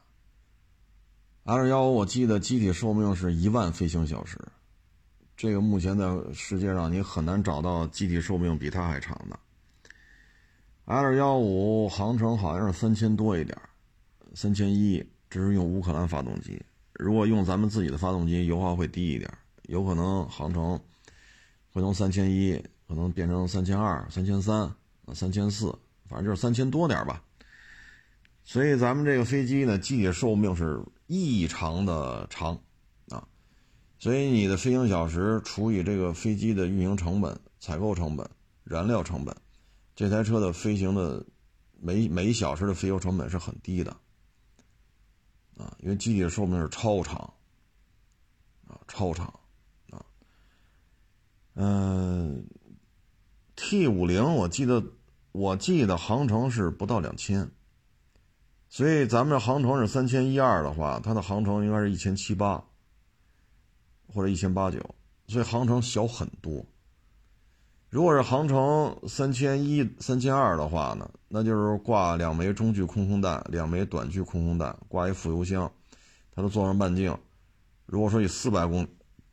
[1.45, 4.39] ，R 二幺五我记得机体寿命是一万飞行小时。
[5.37, 9.39] 这个目前在世界上你很难找到机体寿命比它还长的。
[10.87, 13.59] L 幺五航程好像是三千多一点，
[14.35, 16.63] 三千一，这是用乌克兰发动机。
[16.93, 19.29] 如果用咱们自己的发动机，油耗会低一点，
[19.65, 20.81] 有可能航程
[21.73, 22.53] 会从三千一
[22.87, 24.73] 可能变成三千二、三千三、
[25.13, 25.77] 三千四，
[26.09, 27.21] 反正就是三千多点吧。
[28.45, 32.57] 所以咱们这个飞机呢，机体寿命是异常的长
[33.09, 33.27] 啊。
[33.99, 38.25] 所以你的飞行小时除以这个飞机的运营成本、采购成本、
[38.63, 39.35] 燃料成本，
[39.97, 41.27] 这台车的飞行的
[41.81, 43.91] 每每小时的飞油成本是很低的，
[45.57, 47.17] 啊，因为机体的寿命是超长，
[48.69, 49.27] 啊，超长，
[49.91, 50.05] 啊，
[51.55, 52.47] 嗯
[53.57, 54.85] ，T 五零我记得
[55.33, 57.51] 我记得航程是不到两千，
[58.69, 62.63] 所以咱们这航程是三千一二的话，它的航程应该是一千七八。
[64.09, 64.79] 或者一千八九，
[65.27, 66.65] 所以航程小很多。
[67.89, 75.71] 如果是航程三千一、三千二的话呢，那就是挂两枚中距空空弹、两枚短距空空弹，挂一副油箱，
[76.35, 77.17] 它的座上半径，
[77.87, 78.87] 如果说以四百公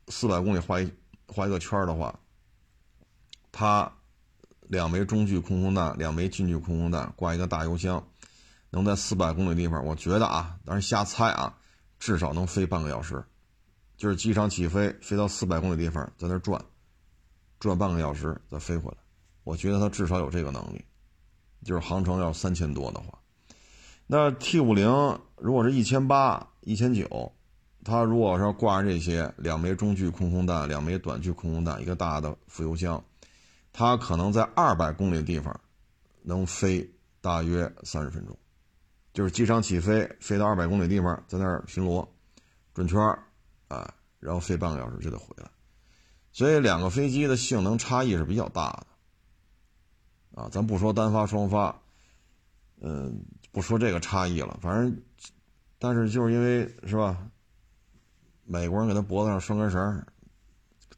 [0.08, 0.90] 四百公里画一
[1.26, 2.18] 画一个圈的话，
[3.50, 3.92] 它
[4.68, 8.02] 两枚中距空空弹、两枚近距空空弹，挂一个大油箱，
[8.70, 11.54] 能在四百公里地方，我觉得啊，当然瞎猜啊，
[11.98, 13.22] 至少能飞半个小时。
[13.96, 16.60] 就是机场起飞，飞到四百公里地方，在那转，
[17.68, 18.98] 转半个小时再飞回来。
[19.42, 20.84] 我觉得它至少有这个能力。
[21.62, 23.18] 就是航程要三千多的话，
[24.06, 24.86] 那 T 五零
[25.36, 27.32] 如果是一千八、一千九，
[27.82, 33.02] 它如果说挂上这些两枚中距空空弹、两枚短距空空弹、一个大的副油箱，
[33.72, 35.58] 它可能在二百公里的地方
[36.22, 36.86] 能飞
[37.22, 38.36] 大约三十分钟。
[39.14, 42.06] 就是机场起飞，飞到二百公里地方，在那儿巡逻、
[42.74, 43.00] 转圈。
[43.68, 45.48] 啊，然后飞半个小时就得回来，
[46.34, 50.42] 所以两个飞机的性能差异是比较大的。
[50.42, 51.80] 啊，咱不说单发双发，
[52.80, 55.00] 嗯，不说这个差异了，反正，
[55.78, 57.30] 但是就是因为是吧，
[58.44, 60.04] 美国人给他脖子上拴根绳，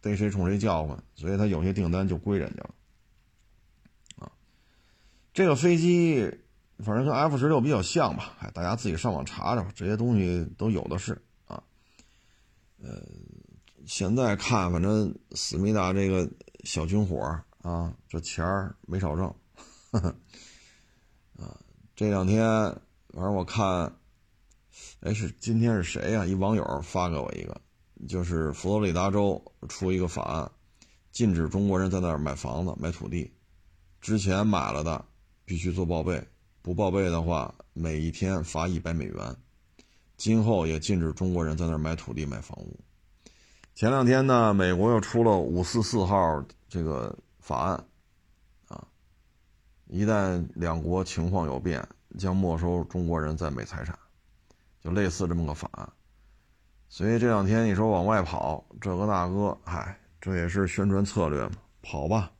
[0.01, 2.75] 逮谁冲谁叫唤，所以他有些订单就归人家了。
[4.25, 4.33] 啊，
[5.35, 6.35] 这个飞机
[6.79, 11.13] 反正跟 F 十六比较像吧，哎，大家自己上网查查吧，这些东西都有的是
[11.45, 11.63] 啊。
[12.83, 13.03] 呃，
[13.87, 16.29] 现在看，反正思密达这个
[16.65, 17.21] 小军火
[17.63, 19.27] 啊，这钱儿没少挣，
[21.39, 21.57] 啊，
[21.95, 22.45] 这两天
[23.15, 23.97] 反正我看，
[25.01, 26.27] 哎，是今天是谁呀？
[26.27, 27.61] 一网友发给我一个，
[28.09, 30.51] 就是佛罗里达州出一个法案，
[31.13, 33.33] 禁止中国人在那儿买房子、买土地，
[34.01, 35.05] 之前买了的
[35.45, 36.21] 必须做报备，
[36.61, 39.37] 不报备的话，每一天罚一百美元。
[40.17, 42.81] 今后也禁止中国人在那儿买土地、买房屋。
[43.77, 47.85] 前两天呢，美国又出了五四四号这个法案，
[48.69, 48.83] 啊，
[49.87, 53.95] 一旦两国情况有变，将没收中国人在美财产，
[54.81, 55.87] 就类似这么个法案。
[56.89, 62.31] 所以这两天你说往外跑，这个大哥，嗨，这也是宣传策略嘛，跑吧。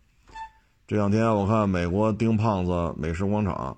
[0.87, 3.77] 这两天我看美国丁胖子美食广场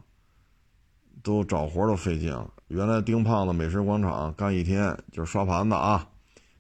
[1.25, 2.49] 都找活都费劲了。
[2.69, 6.09] 原来丁胖子美食广场干一天就是刷盘子啊，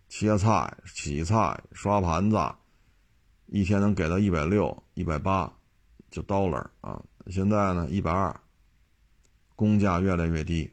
[0.08, 2.36] 切菜、洗菜、刷盘子，
[3.46, 5.52] 一天能给到一百六、一百八，
[6.10, 7.02] 就 dollar 啊。
[7.26, 8.34] 现在呢，一百二，
[9.54, 10.70] 工价越来越低，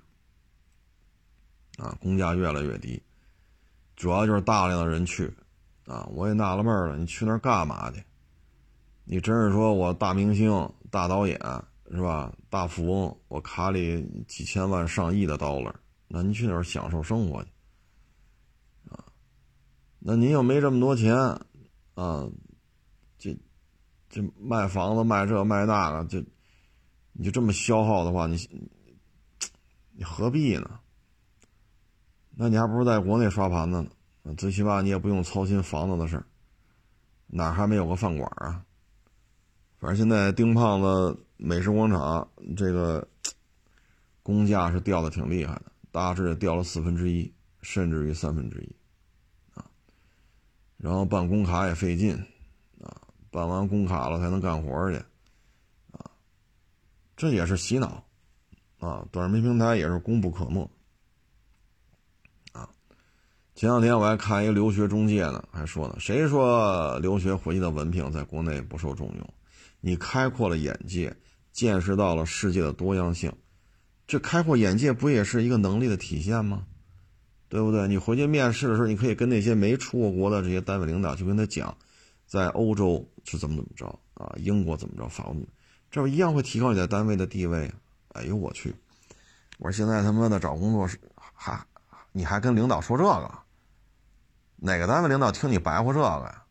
[1.78, 3.02] 啊，工价越来越低，
[3.96, 5.32] 主要就是大量的人去，
[5.86, 8.04] 啊，我也纳了闷了，你去那儿干嘛去？
[9.04, 11.40] 你真是说我大明星、大导演？
[11.92, 12.34] 是吧？
[12.50, 15.72] 大富翁，我卡里几千万、上亿的 dollar，
[16.08, 17.50] 那你去那儿享受生活去？
[20.08, 21.16] 那您又没这么多钱
[21.96, 22.30] 啊？
[23.18, 23.36] 这
[24.08, 26.24] 这卖房子、卖这卖那个，就
[27.14, 28.38] 你就这么消耗的话，你
[29.94, 30.80] 你何必呢？
[32.36, 33.82] 那你还不如在国内刷盘子
[34.22, 36.28] 呢，最起码你也不用操心房子的事儿，
[37.26, 38.64] 哪还没有个饭馆啊？
[39.80, 41.20] 反正现在丁胖子。
[41.38, 42.26] 美食广场
[42.56, 43.06] 这个
[44.24, 47.30] 工价是掉的挺厉害的，大致掉了四分之一，
[47.62, 48.74] 甚至于三分之一，
[50.86, 52.14] 然后办工卡也费劲，
[52.80, 52.96] 啊，
[53.32, 54.98] 办完工卡了才能干活去，
[55.92, 56.12] 啊，
[57.18, 58.06] 这也是洗脑，
[58.78, 60.70] 啊，短视频平台也是功不可没，
[62.52, 62.70] 啊，
[63.56, 69.34] 前两天我还看一个留学中介呢，还说呢，谁说留学回去的文凭在国内不受重用？
[69.80, 71.18] 你开阔了眼界，
[71.52, 73.34] 见识到了世界的多样性，
[74.06, 76.68] 这开阔眼界不也是一个能力的体现吗？
[77.56, 77.88] 对不对？
[77.88, 81.76] 你回去面试的时候，你可以跟那些没出过国的这些单位领导，去跟他讲，
[82.28, 85.38] 在欧洲是怎么怎么着啊，英国怎么着，法国，
[85.90, 87.74] 这不一样会提高你在单位的地位。
[88.10, 88.76] 哎呦我去！
[89.58, 91.00] 我说现在他妈的找工作是
[91.34, 91.58] 还
[92.12, 93.32] 你还跟领导说这个？
[94.58, 96.44] 哪个单位领导听你白话这个呀？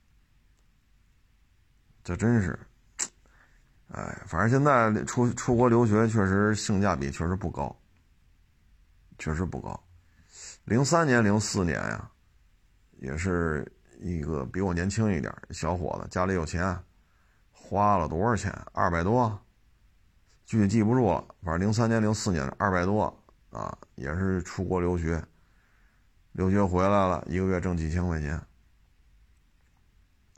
[2.02, 2.58] 这真是，
[3.88, 7.76] 哎，反正现在出出国留学确实性价比确实不高，
[9.18, 9.83] 确实不高。
[10.64, 12.10] 零三年、零四年呀，
[12.92, 16.74] 也是一个比我年轻一点小伙子，家里有钱，
[17.52, 18.50] 花了多少钱？
[18.72, 19.38] 二百多，
[20.46, 21.22] 具体记不住了。
[21.42, 23.14] 反正零三年、零四年二百多
[23.50, 25.22] 啊，也是出国留学，
[26.32, 28.34] 留学回来了，一个月挣几千块钱，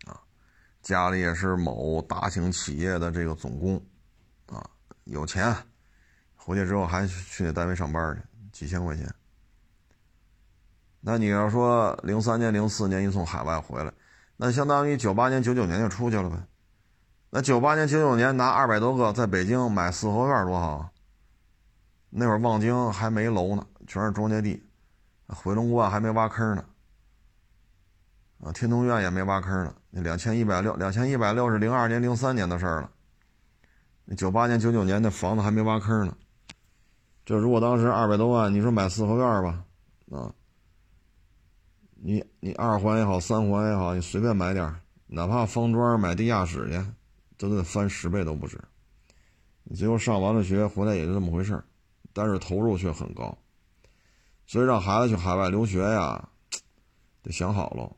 [0.06, 0.20] 啊，
[0.82, 3.80] 家里也是某大型企业的这个总工，
[4.46, 4.68] 啊，
[5.04, 5.54] 有钱，
[6.34, 9.08] 回去之后还去那单位上班去，几千块钱。
[11.08, 13.92] 那你要说零三年、零四年一从海外回来，
[14.36, 16.36] 那相当于九八年、九九年就出去了呗。
[17.30, 20.90] 那九八年、九九年拿二百多个在北京买四合院多好。
[22.10, 24.60] 那会儿望京还没楼呢，全是庄稼地，
[25.28, 26.64] 回龙观还没挖坑呢，
[28.42, 29.72] 啊，天通苑也没挖坑呢。
[29.90, 32.90] 那两千一百六，两千一百六是零二年、零三年的事儿了。
[34.06, 36.16] 那九八年、九九年那房子还没挖坑呢。
[37.24, 39.64] 这如果当时二百多万，你说买四合院吧，
[40.10, 40.34] 啊？
[41.98, 44.74] 你你二环也好，三环也好，你随便买点
[45.06, 46.84] 哪怕方庄买地下室去，
[47.36, 48.60] 都得翻十倍都不止。
[49.64, 51.60] 你最后上完了学回来也就这么回事
[52.12, 53.36] 但是投入却很高。
[54.46, 56.28] 所以让孩子去海外留学呀，
[57.22, 57.96] 得想好喽。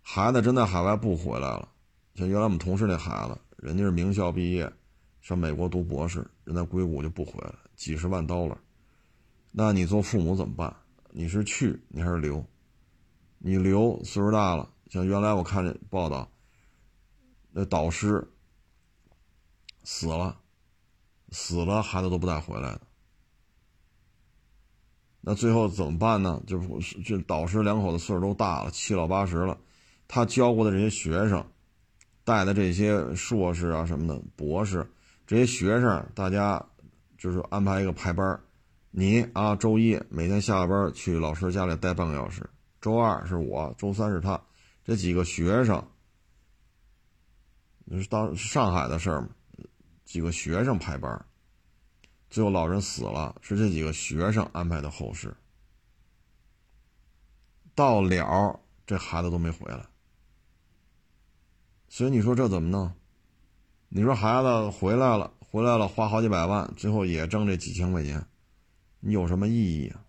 [0.00, 1.68] 孩子真在海外不回来了，
[2.14, 4.72] 像原来我们同事那孩子，人家是名校毕业，
[5.20, 8.58] 上美国读博士，人在硅谷就不回来了，几十万刀了。
[9.50, 10.74] 那你做父母怎么办？
[11.10, 12.44] 你是去，你还是留？
[13.46, 16.26] 你留岁数大了，像原来我看这报道，
[17.50, 18.26] 那导师
[19.82, 20.34] 死了，
[21.28, 22.80] 死了孩子都不带回来的。
[25.20, 26.42] 那最后怎么办呢？
[26.46, 29.58] 就是这导师两口子岁数都大了，七老八十了，
[30.08, 31.46] 他教过的这些学生，
[32.24, 34.90] 带的这些硕士啊什么的博士，
[35.26, 36.64] 这些学生大家
[37.18, 38.40] 就是安排一个排班
[38.90, 42.48] 你啊周一每天下了班去老师家里待半个小时。
[42.84, 44.38] 周二是我，周三是他，
[44.84, 45.82] 这几个学生，
[47.86, 49.26] 你是当上海的事儿？
[50.04, 51.24] 几个学生排班，
[52.28, 55.34] 最后老人死了，是这几个学生安排的后事。
[57.74, 59.86] 到了，这孩子都没回来，
[61.88, 62.92] 所以你说这怎么弄？
[63.88, 68.26] 你说孩子回来了，回来了花好几百万，最后也挣这几千块钱，
[69.00, 70.03] 你有什么意义啊？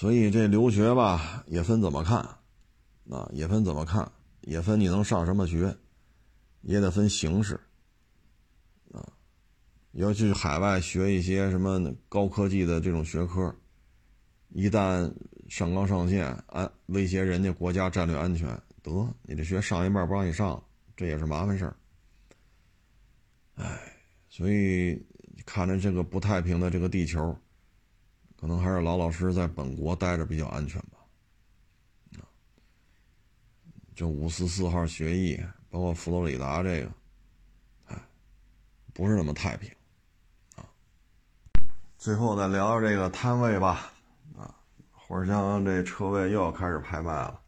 [0.00, 2.20] 所以这留学吧，也分怎么看，
[3.10, 5.76] 啊，也分怎么看，也分你能上什么学，
[6.62, 7.60] 也得分形式，
[8.94, 9.06] 啊，
[9.92, 13.54] 要去海外学一些什么高科技的这种学科，
[14.48, 15.12] 一旦
[15.50, 18.48] 上纲上线，安威胁人家国家战略安全，
[18.82, 20.64] 得你这学上一半不让你上，
[20.96, 21.76] 这也是麻烦事儿。
[23.56, 23.78] 哎，
[24.30, 24.98] 所以
[25.44, 27.36] 看着这个不太平的这个地球。
[28.40, 30.98] 可能还是老老实实在本国待着比较安全吧。
[32.18, 32.24] 啊，
[33.94, 35.38] 这五四四号协议，
[35.68, 36.90] 包括佛罗里达这个，
[37.88, 38.02] 哎，
[38.94, 39.70] 不是那么太平，
[40.56, 40.64] 啊。
[41.98, 43.92] 最后再聊聊这个摊位吧，
[44.38, 44.54] 啊，
[44.90, 47.38] 火车厢这车位又要开始拍卖了。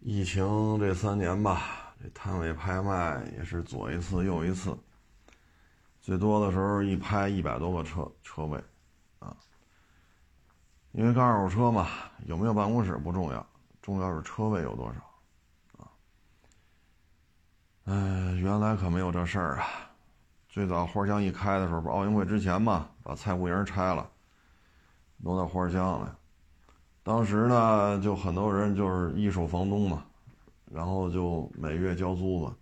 [0.00, 4.74] 疫情这三年吧，这摊位拍卖也是左一次右一次。
[6.04, 8.62] 最多的时候一拍一百多个车车位，
[9.20, 9.34] 啊，
[10.92, 11.88] 因为干二手车嘛，
[12.26, 13.46] 有没有办公室不重要，
[13.80, 15.88] 重要是车位有多少，啊，
[17.84, 17.94] 哎，
[18.34, 19.66] 原来可没有这事儿啊，
[20.46, 24.06] 最早花箱一开的时候，不奥运会之前嘛，把菜户营拆了，
[25.16, 26.18] 挪到花箱了，
[27.02, 30.04] 当时呢，就很多人就是一手房东嘛，
[30.66, 32.54] 然后就每月交租子，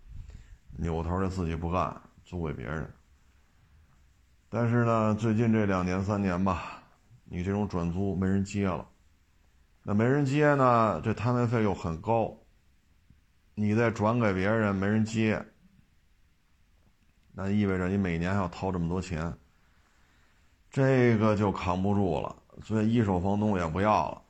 [0.77, 2.89] 扭头的自己不干，租给别人。
[4.55, 6.83] 但是呢，最近这两年三年吧，
[7.25, 8.87] 你这种转租没人接了，
[9.83, 12.37] 那没人接呢，这摊位费又很高，
[13.55, 15.43] 你再转给别人没人接，
[17.33, 19.35] 那意味着你每年还要掏这么多钱，
[20.71, 22.37] 这个就扛不住了。
[22.63, 24.21] 所以一手房东也不要了，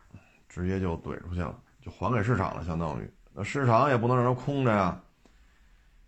[0.48, 5.02] 直接就怼出去了，就还给市场了，相当于那市场也不能让它空着呀。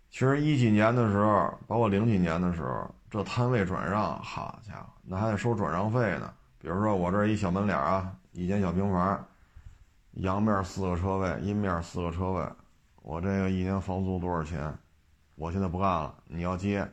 [0.09, 6.33] 其实一几年的时候，包括零几年的时候，这摊位转让，好家伙，那还得收转让费呢。
[6.59, 9.25] 比如说我这一小门脸啊，一间小平房，
[10.15, 12.45] 阳面四个车位，阴面四个车位，
[13.03, 14.77] 我这个一年房租多少钱？
[15.35, 16.85] 我现在不干了，你要接，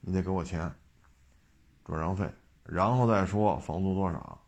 [0.00, 0.72] 你得给我钱，
[1.84, 4.38] 转让费，然后再说房租多少。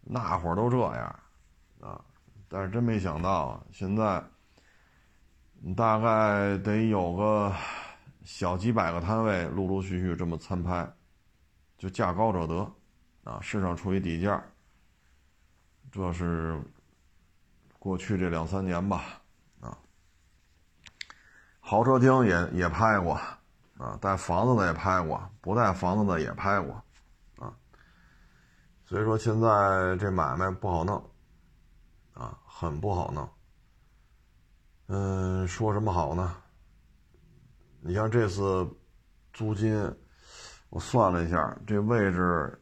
[0.00, 1.20] 那会儿都这样，
[1.82, 2.00] 啊，
[2.48, 4.24] 但是真没想到，现在
[5.60, 7.52] 你大概得有个
[8.24, 10.88] 小几百个摊位，陆陆续续这么参拍，
[11.76, 12.72] 就价高者得，
[13.24, 14.42] 啊，市场处于底价。
[15.90, 16.60] 这是
[17.78, 19.20] 过去这两三年吧，
[19.60, 19.76] 啊，
[21.60, 23.14] 豪车厅也也拍过，
[23.76, 26.74] 啊，带房子的也拍过，不带房子的也拍过。
[27.36, 27.54] 啊
[28.84, 31.10] 所以说现在这买卖不好弄，
[32.12, 33.28] 啊，很不好弄。
[34.86, 36.41] 嗯，说什么好呢？
[37.84, 38.64] 你像这次
[39.32, 39.92] 租金，
[40.70, 42.56] 我算了一下，这位置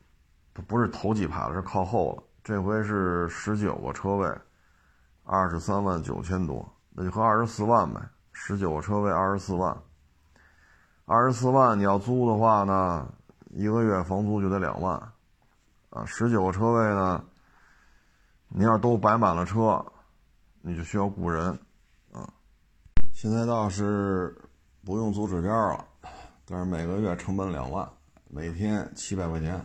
[0.55, 2.23] 它不是头几排了，是靠后了。
[2.43, 4.27] 这回是十九个车位，
[5.25, 8.01] 二十三万九千多，那就合二十四万呗。
[8.33, 9.77] 十九个车位二十四万，
[11.05, 13.07] 二十四万你要租的话呢，
[13.51, 14.97] 一个月房租就得两万。
[15.91, 17.23] 啊，十九个车位呢，
[18.49, 19.85] 你要都摆满了车，
[20.63, 21.51] 你就需要雇人，
[22.11, 22.27] 啊，
[23.13, 24.35] 现在倒是
[24.85, 25.85] 不用租指标了，
[26.47, 27.89] 但是每个月成本两万，
[28.29, 29.65] 每天七百块钱。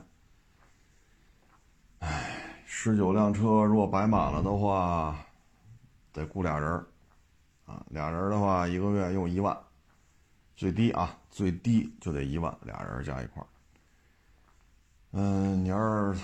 [1.99, 5.17] 唉，十九辆车如果摆满了的话，
[6.11, 6.71] 得雇俩人
[7.65, 9.57] 啊，俩人的话一个月用一万，
[10.55, 13.47] 最低啊，最低就得一万，俩人加一块儿。
[15.11, 15.77] 嗯，你要
[16.13, 16.19] 是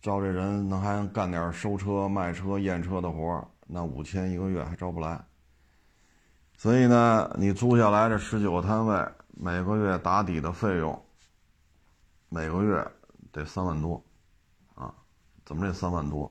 [0.00, 5.20] 招这人，能还干点收车、卖车、验车的活那五千一个月还招不来。
[6.58, 11.06] 所以呢，你租下来这十九个摊位，每个月打底的费用，
[12.28, 12.84] 每个月
[13.30, 14.04] 得三万多，
[14.74, 14.92] 啊，
[15.46, 16.30] 怎么这三万多？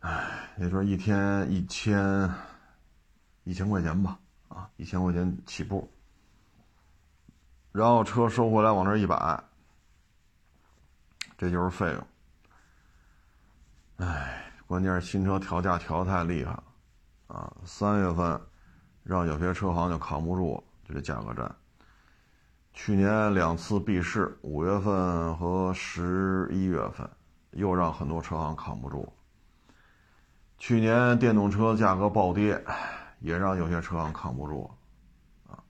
[0.00, 2.30] 哎，也就是一天一千
[3.44, 4.18] 一千块钱吧，
[4.48, 5.90] 啊，一千块钱起步，
[7.72, 9.42] 然后车收回来往这一摆。
[11.38, 12.06] 这就是费用，
[13.96, 16.64] 哎，关键是新车调价调的太厉害了，
[17.36, 18.40] 啊，三月份
[19.02, 21.54] 让有些车行就扛不住了，就这价格战。
[22.72, 27.06] 去年两次闭市，五月份和十一月份，
[27.50, 29.12] 又让很多车行扛不住。
[30.56, 32.64] 去年电动车价格暴跌，
[33.20, 34.70] 也让有些车行扛不住，
[35.46, 35.62] 啊，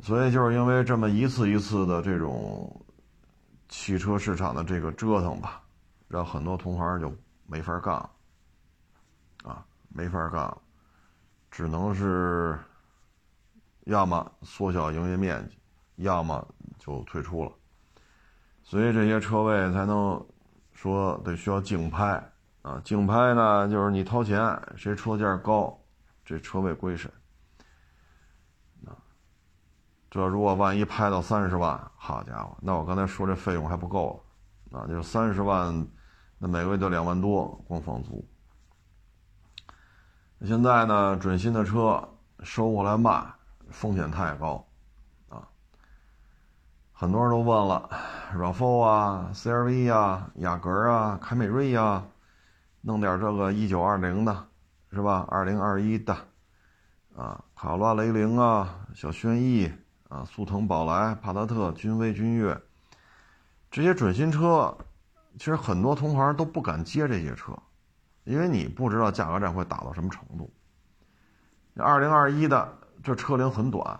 [0.00, 2.84] 所以就是因为这么一次一次的这种。
[3.70, 5.60] 汽车市场的这个折腾吧，
[6.08, 7.14] 让很多同行就
[7.46, 8.10] 没法干，了，
[9.88, 10.56] 没法干，
[11.50, 12.58] 只能是
[13.84, 15.58] 要么缩小营业面积，
[15.96, 16.46] 要么
[16.78, 17.52] 就退出了。
[18.62, 20.24] 所以这些车位才能
[20.72, 22.22] 说得需要竞拍
[22.62, 24.40] 啊，竞拍呢就是你掏钱，
[24.76, 25.78] 谁车价高，
[26.24, 27.10] 这车位归谁。
[30.10, 34.24] 这如果万一拍到三十万，好家伙，那我刚才说这费用还不够，
[34.72, 35.86] 啊，就三十万，
[36.38, 38.26] 那每个月就两万多光房租。
[40.44, 42.08] 现在呢，准新的车
[42.42, 43.24] 收过来卖，
[43.70, 44.64] 风险太高，
[45.28, 45.48] 啊，
[46.92, 47.90] 很多人都问了
[48.34, 52.04] ，RAV4 啊、CRV 啊、雅阁啊、凯美瑞呀，
[52.80, 54.46] 弄点这个一九二零的，
[54.92, 55.26] 是吧？
[55.28, 56.16] 二零二一的，
[57.16, 59.70] 啊，卡罗拉雷凌啊，小轩逸。
[60.08, 62.58] 啊，速腾、宝来、帕萨特、君威、君越，
[63.70, 64.74] 这些准新车，
[65.36, 67.52] 其实很多同行都不敢接这些车，
[68.28, 70.52] 因为你不知道价格战会打到什么程度。
[71.76, 72.70] 二零二一的
[73.02, 73.98] 这车龄很短，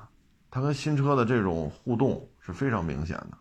[0.50, 3.38] 它跟新车的这种互动是非常明显的。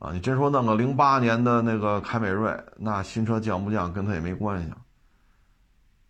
[0.00, 4.72] 啊，你真说弄个零八年的那个凯美瑞，那新车降不降跟它也没关系，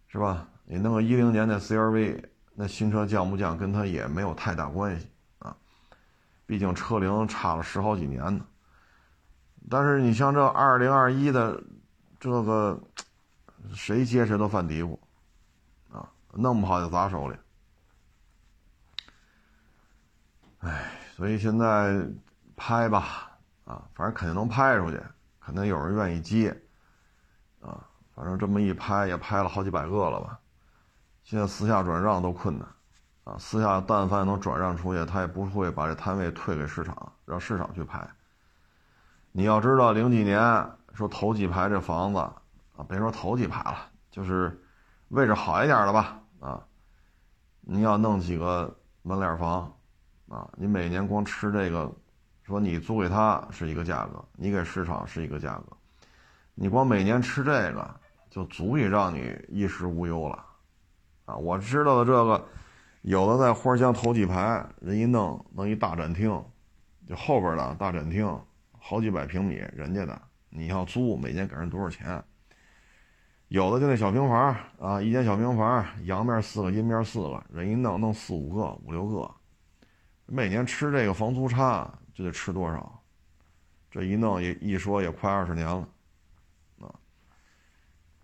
[0.08, 0.48] 是吧？
[0.64, 2.24] 你弄个一零年的 CRV，
[2.54, 5.06] 那新车降不降跟它也没有太大关系
[5.40, 5.54] 啊。
[6.46, 8.42] 毕竟车龄差了十好几年呢，
[9.68, 11.62] 但是你像这二零二一的
[12.18, 12.80] 这个，
[13.74, 14.98] 谁接谁都犯嘀咕，
[15.92, 17.36] 啊，弄不好就砸手里。
[20.60, 22.06] 哎，所以现在
[22.56, 23.30] 拍吧，
[23.64, 25.00] 啊，反正肯定能拍出去，
[25.40, 26.50] 肯定有人愿意接，
[27.60, 30.38] 啊，反正这么一拍也拍了好几百个了吧。
[31.22, 32.68] 现在私下转让都困难，
[33.24, 38.06] 啊，私下但凡能转让出去，他也不会把这摊位退给市场，让市场去拍。
[39.32, 40.40] 你要知道，零几年
[40.92, 42.30] 说头几排这房子
[42.88, 44.60] 别说头几排了，就是
[45.08, 46.64] 位置好一点的吧，啊，
[47.60, 49.72] 你要弄几个门脸房，
[50.28, 51.92] 啊，你每年光吃这个，
[52.42, 55.76] 说你租给他是一个价格，你给市场是一个价格，
[56.54, 60.44] 你光每年吃这个就足以让你衣食无忧了。
[61.26, 62.44] 啊，我知道的这个，
[63.02, 66.30] 有的在花乡头几排，人一弄弄一大展厅，
[67.08, 68.26] 就后边的大展厅，
[68.78, 72.22] 好几百平米，人家的你要租，每年给人多少钱？
[73.50, 79.28] 有的就那小平房啊，一间小平房，阳面四个，阴面四个，人一弄弄四五个、五六个，
[80.26, 83.02] 每年吃这个房租差就得吃多少？
[83.90, 85.88] 这一弄一一说也快二十年了。
[86.78, 86.94] 啊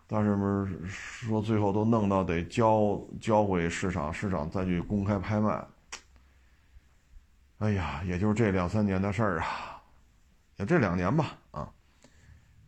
[0.09, 5.61] 但是不是说最后都弄到得交交回市场，市场再去公开拍卖。
[7.57, 9.83] 哎呀，也就是这两三年的事儿啊，
[10.55, 11.69] 也这两年吧啊，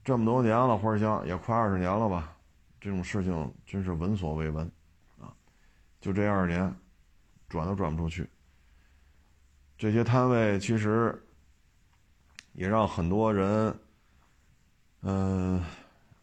[0.04, 2.36] 这么多年了，花香也快二十年了吧，
[2.80, 4.72] 这种事情真是闻所未闻
[5.20, 5.34] 啊！
[6.00, 6.74] 就这二年，
[7.48, 8.30] 转都转不出去。
[9.78, 11.22] 这些摊位其实
[12.54, 13.80] 也让很多人
[15.02, 15.64] 嗯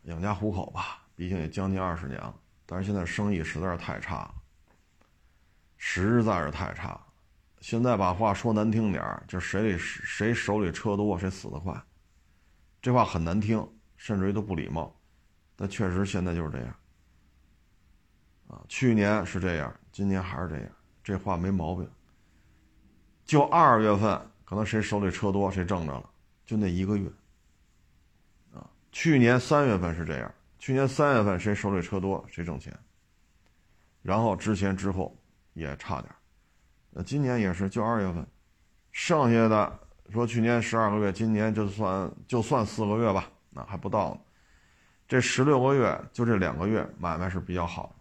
[0.04, 1.02] 养家糊口吧。
[1.14, 2.34] 毕竟也将近二十年了，
[2.66, 4.34] 但是现在生意实在是太差了，
[5.78, 7.06] 实在是太差了。
[7.60, 11.82] 现在把话说难听点儿，就谁里谁手里车多，谁死得快。
[12.80, 13.66] 这话很难听，
[13.96, 14.94] 甚至于都不礼貌，
[15.56, 16.68] 但确实现在就是这样。
[18.48, 20.68] 啊，去年是这样，今年还是这样，
[21.02, 21.90] 这话没毛病。
[23.24, 26.08] 就二月份，可能谁手里车多，谁挣着了，
[26.44, 27.10] 就那一个月。
[28.54, 30.32] 啊，去年三月份是这样。
[30.58, 32.76] 去年三月份谁手里车多谁挣钱，
[34.02, 35.16] 然后之前之后
[35.52, 36.12] 也差点
[36.90, 38.26] 那今年也是就二月份，
[38.90, 39.78] 剩下的
[40.10, 44.20] 说去年十二个月，今年就算就算四个月吧，那还不到呢。
[45.06, 47.94] 这十六个月就这两个月买卖是比较好，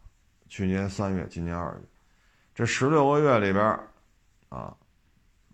[0.47, 1.81] 去年三月，今年二月，
[2.53, 3.79] 这十六个月里边
[4.49, 4.75] 啊，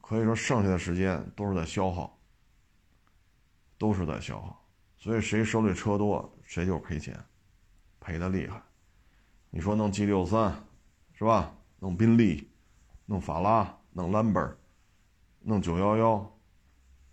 [0.01, 2.17] 可以说剩下的时间都是在消耗，
[3.77, 4.63] 都是在消耗，
[4.97, 6.31] 所以谁手里车多。
[6.43, 7.17] 谁就赔钱，
[8.01, 8.61] 赔的厉害。
[9.51, 10.53] 你说弄 G 六三，
[11.13, 11.49] 是吧？
[11.79, 12.45] 弄宾利，
[13.05, 14.53] 弄法拉，弄兰博，
[15.39, 16.37] 弄九幺幺，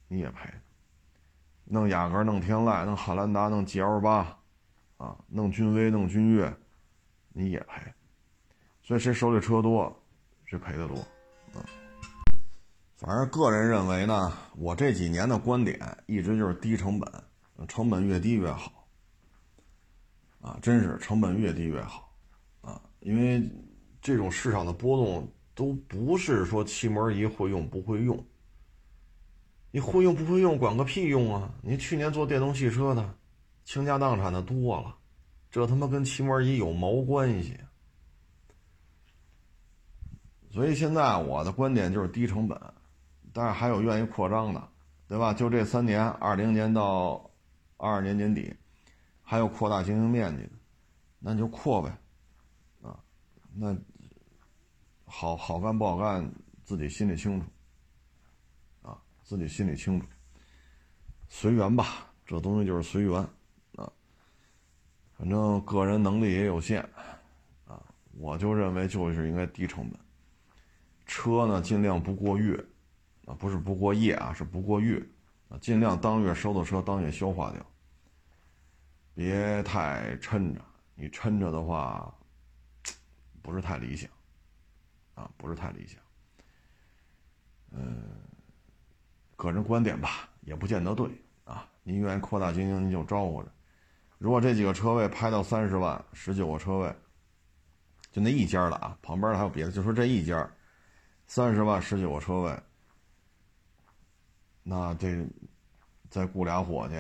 [0.09, 0.53] 你也赔。
[1.71, 4.39] 弄雅阁，弄天籁，弄汉兰达，弄 GL 八，
[4.97, 6.51] 啊，弄君威，弄君越，
[7.35, 7.83] 你也赔。
[8.83, 9.95] 所以谁手里车多，
[10.47, 10.97] 谁赔的多。
[11.53, 11.61] 啊，
[12.97, 17.13] 反正个人认为呢，我这几年的观点一直就是低成本，
[17.69, 18.73] 成本越低越好。
[20.41, 22.11] 啊，真是成本越低越好，
[22.61, 23.47] 啊，因为
[24.01, 28.25] 这种市场的波动都不是说气门仪会用不会用，
[29.71, 31.55] 你会用不会用管个屁用啊！
[31.63, 33.15] 你去年做电动汽车的
[33.65, 34.97] 倾家荡产的多了，
[35.51, 37.59] 这他妈跟气门仪有毛关系？
[40.51, 42.61] 所以现在我的观点就是低成本，
[43.33, 44.69] 但是还有愿意扩张的，
[45.07, 45.35] 对吧？
[45.35, 47.31] 就这三年，二零年到
[47.77, 48.55] 二二年年底。
[49.31, 50.53] 还有扩大经营面积的，
[51.19, 51.95] 那就扩呗，
[52.81, 52.99] 啊，
[53.55, 53.77] 那
[55.05, 56.33] 好好干不好干
[56.65, 57.47] 自己心里清楚，
[59.29, 60.07] 自己心里清楚，
[61.29, 63.21] 随缘吧，这东西就是随缘，
[63.77, 63.93] 啊，
[65.19, 66.81] 反正个人能力也有限，
[67.67, 67.79] 啊，
[68.13, 70.01] 我就认为就是应该低成本，
[71.05, 72.57] 车呢尽量不过月，
[73.27, 74.99] 啊，不是不过夜啊，是不过月，
[75.51, 77.63] 啊，尽量当月收的车当月消化掉。
[79.13, 80.65] 别太抻着，
[80.95, 82.11] 你抻着的话，
[83.43, 84.11] 不是太理想，
[85.17, 86.01] 啊，不是太理想。
[87.73, 88.03] 嗯，
[89.39, 91.09] 个人观点吧，也不见得对
[91.45, 91.65] 啊。
[91.85, 93.49] 您愿意扩大经营，您就招呼着。
[94.19, 96.93] 如果这几个车位拍到三十万，十九个车位，
[98.11, 100.51] 就那一家了啊，旁边还有别的，就说这一家，
[101.29, 102.61] 三十万十九个车位，
[104.65, 105.25] 那这
[106.11, 106.97] 再雇俩伙计，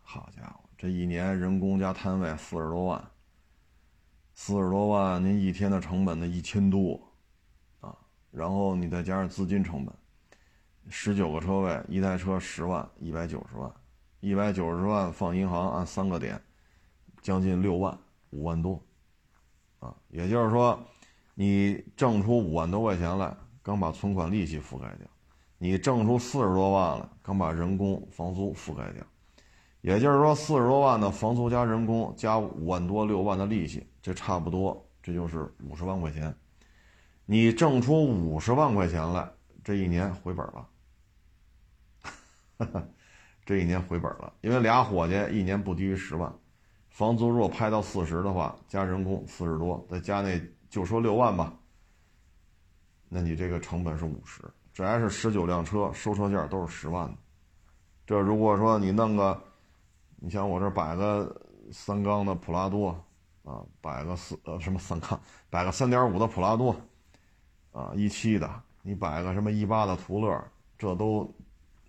[0.00, 0.64] 好家伙！
[0.78, 3.10] 这一年人工加摊位四十多万，
[4.34, 6.98] 四十多万，您一天的成本呢一千多，
[7.80, 7.94] 啊，
[8.30, 9.94] 然后你再加上资金成本，
[10.88, 13.72] 十九个车位，一台车十万，一百九十万，
[14.20, 16.40] 一百九十万放银行按三个点，
[17.20, 17.96] 将近六万，
[18.30, 18.80] 五万多，
[19.78, 20.78] 啊，也就是说，
[21.34, 25.06] 你挣出五万多块钱来，刚把存款利息覆盖掉，
[25.58, 29.02] 你挣出四十多万了，刚把人工房租覆盖掉。
[29.80, 36.32] 也就是说，四十多万的房租加人工加五万多六万的利息，这差不多，这就是五十万块钱。
[37.26, 39.28] 你挣出五十万块钱来，
[39.64, 40.68] 这一年回本了。
[42.58, 42.84] 哈 哈
[43.44, 46.32] 这一年回本了，因为俩伙计一年不低于十万，
[46.90, 51.52] 房租如果拍到四十的话，加人工四十多，再加那就说六万吧。
[53.08, 54.42] 那你这个成本是五十，
[54.72, 57.12] 这还是十九辆车，收车价都是十万。
[58.06, 59.42] 这如果说你弄个，
[60.16, 61.40] 你像我这摆个
[61.72, 62.90] 三缸的普拉多，
[63.44, 65.20] 啊，摆个四呃什么三缸，
[65.50, 66.74] 摆个三点五的普拉多，
[67.72, 70.42] 啊一七的，你摆个什么一八的途乐，
[70.78, 71.28] 这都，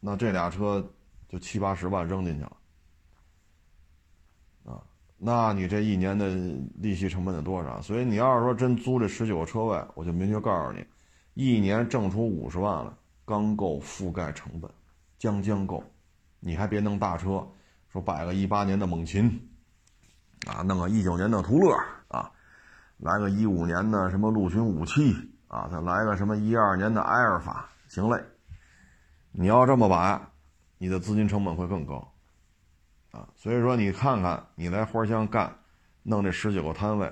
[0.06, 0.86] 那这俩车
[1.30, 2.58] 就七八十万扔进去了，
[4.66, 4.84] 啊，
[5.18, 6.28] 那你这一年的
[6.76, 7.82] 利息成本得多少？
[7.82, 10.86] 所以你要是说真租这十九个车位，我就明确告诉你。
[11.36, 12.92] 一年挣出五十万来，
[13.24, 14.70] 刚够覆盖成本，
[15.18, 15.82] 将将够。
[16.42, 17.48] 你还别弄大车，
[17.88, 19.50] 说摆个一八年的猛禽，
[20.46, 21.74] 啊，弄个一九年的途乐，
[22.10, 22.30] 啊，
[22.98, 25.16] 来个一五年的什么陆巡五七，
[25.48, 28.22] 啊，再来个什么一二年的埃尔法，行嘞。
[29.36, 30.22] 你要这么摆，
[30.78, 32.14] 你的资金成本会更高，
[33.10, 35.52] 啊，所以说你看看，你来花乡干，
[36.04, 37.12] 弄这十九个摊位，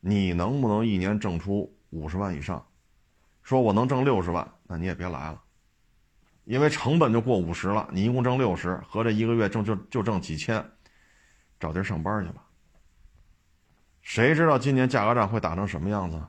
[0.00, 2.66] 你能不能一年挣出五十万以上？
[3.44, 5.40] 说我能挣六十万，那你也别来了，
[6.44, 7.88] 因为成本就过五十了。
[7.92, 10.64] 你一共挣六十，合着一个月挣就就挣几千，
[11.60, 12.44] 找地儿上班去吧。
[14.00, 16.20] 谁知道今年价格战会打成什么样子？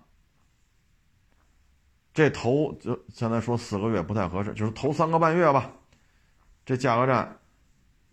[2.13, 5.71] 这头就现在说四个月不太合适，就是头三个半月吧。
[6.65, 7.39] 这价格战，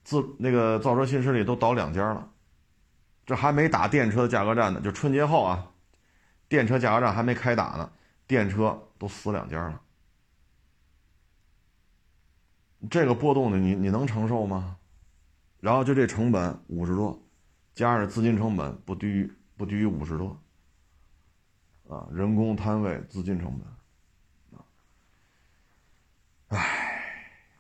[0.03, 2.31] 自那个造车新势力都倒两家了，
[3.27, 4.81] 这还没打电车的价格战呢。
[4.81, 5.71] 就春节后啊，
[6.49, 7.93] 电车价格战还没开打呢。
[8.27, 9.81] 电车都死两家了，
[12.89, 14.77] 这个波动的你你能承受吗？
[15.59, 17.21] 然后就这成本五十多，
[17.75, 20.41] 加上资金成本不低于不低于五十多，
[21.89, 23.67] 啊，人工摊位资金成本，
[26.51, 27.03] 唉，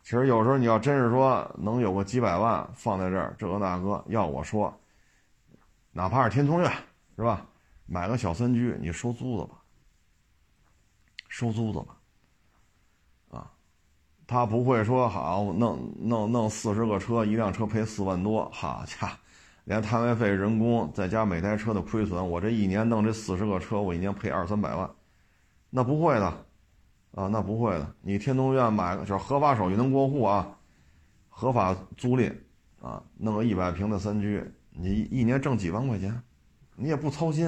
[0.02, 4.72] 其实有时候你要真是说能有个几百万放在这儿，这个那个，要我说，
[5.92, 6.70] 哪怕是天通苑
[7.16, 7.46] 是吧？
[7.86, 9.56] 买个小三居，你收租子吧。
[11.28, 13.52] 收租子吧，啊，
[14.26, 19.16] 他不会说好弄弄弄四十个车，一辆车赔四万多，好家伙，
[19.62, 24.90] 连摊位费、人工再加每台车的亏损，我这一年弄这四十个车，我一年赔二三百万，
[25.70, 26.46] 那不会的，
[27.14, 27.94] 啊，那不会的。
[28.00, 30.56] 你天通苑买个就是合法手续能过户啊，
[31.28, 32.34] 合法租赁
[32.80, 36.22] 啊，弄个一百平的三居，你一年挣几万块钱，
[36.76, 37.46] 你也不操心。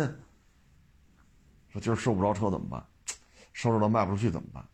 [1.69, 2.85] 说今儿收不着车怎么办？
[3.53, 4.65] 收着了卖不出去怎么办？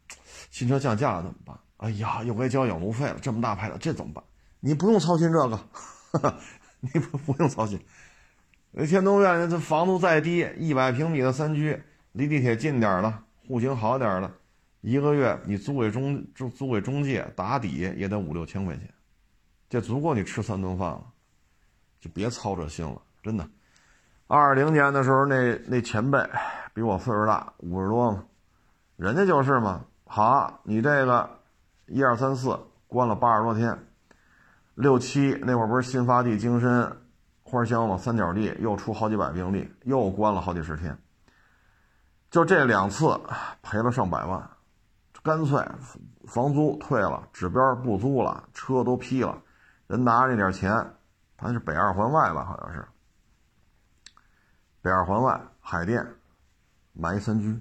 [0.51, 1.59] 新车降价了怎么办？
[1.77, 4.25] 哎呀，又该交养路费了，这么大牌子，这怎么办？
[4.61, 5.61] 你不用操心这个，
[6.81, 7.79] 你不不用操心。
[8.73, 11.81] 那天通苑这房租再低，一百平米的三居，
[12.13, 14.31] 离地铁近点的，户型好点的，
[14.81, 18.89] 一个月你租给中租租给中介打底也得五六千块钱，
[19.69, 21.05] 这足够你吃三顿饭了，
[22.01, 23.49] 就别操这心了，真的。
[24.27, 26.19] 二零年的时候，那那前辈
[26.75, 28.25] 比我岁数大，五十多嘛。
[28.97, 31.29] 人家就是嘛，好，你这个
[31.87, 33.79] 一二三四关了八十多天，
[34.75, 37.01] 六七那会儿不是新发地京深
[37.43, 40.99] 花乡嘛，三角地又出好几百病例，又关了好几十天，
[42.31, 43.19] 就这两次
[43.63, 44.51] 赔了上百万，
[45.23, 45.67] 干脆
[46.27, 49.43] 房租退了，指标不租了，车都批了，
[49.87, 50.95] 人拿着那点钱，
[51.37, 52.87] 他是北二环外吧，好像是。
[54.81, 56.07] 北二环外海淀
[56.93, 57.61] 买一三居。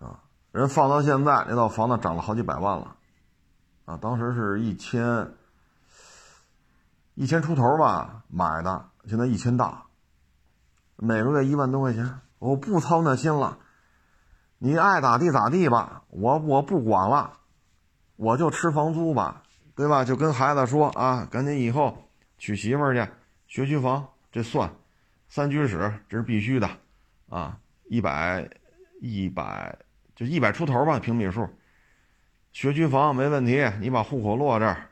[0.00, 0.22] 啊
[0.52, 2.96] 人放到现在，那套房子涨了好几百万了，
[3.84, 5.34] 啊，当时是一千
[7.14, 9.84] 一千出头吧买的，现在一千大，
[10.96, 13.58] 每个月一万多块钱，我不操那心了，
[14.58, 17.32] 你爱咋地咋地吧，我我不管了，
[18.16, 19.42] 我就吃房租吧，
[19.74, 20.04] 对吧？
[20.04, 21.96] 就跟孩子说啊，赶紧以后
[22.38, 23.10] 娶媳妇儿去，
[23.46, 24.70] 学区房这算，
[25.28, 26.68] 三居室这是必须的，
[27.28, 27.58] 啊，
[27.88, 28.48] 一百
[29.00, 29.78] 一百。
[30.14, 31.46] 就一百出头吧，平米数，
[32.50, 33.70] 学区房没问题。
[33.80, 34.88] 你把户口落这儿，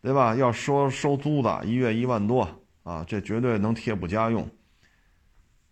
[0.00, 0.34] 对吧？
[0.34, 2.48] 要收收租的，一月一万多
[2.82, 4.48] 啊，这绝对能贴补家用，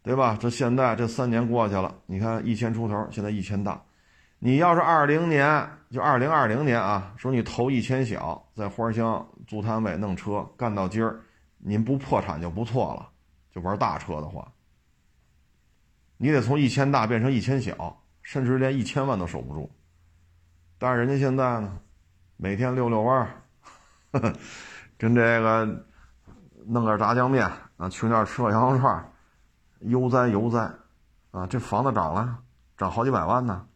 [0.07, 0.39] 对吧？
[0.41, 3.83] 这现在这三年过去了，你看一千出头，现在一千大。
[4.39, 11.20] 你要是二零年，就二零二零年啊，说你投一千小，在花乡租摊位弄车干到今儿，
[11.59, 13.09] 您不破产就不错了。
[13.51, 14.47] 就玩大车的话，
[16.16, 18.01] 你得从一千大变成一千小。
[18.23, 19.70] 甚至连一千万都守不住，
[20.78, 21.78] 但是人家现在呢，
[22.37, 23.28] 每天遛遛弯儿，
[24.99, 25.85] 跟这个
[26.66, 29.09] 弄个炸酱面啊，去那儿吃个羊肉串儿，
[29.81, 30.73] 悠哉悠哉，
[31.31, 32.39] 啊，这房子涨了，
[32.77, 33.66] 涨好几百万呢。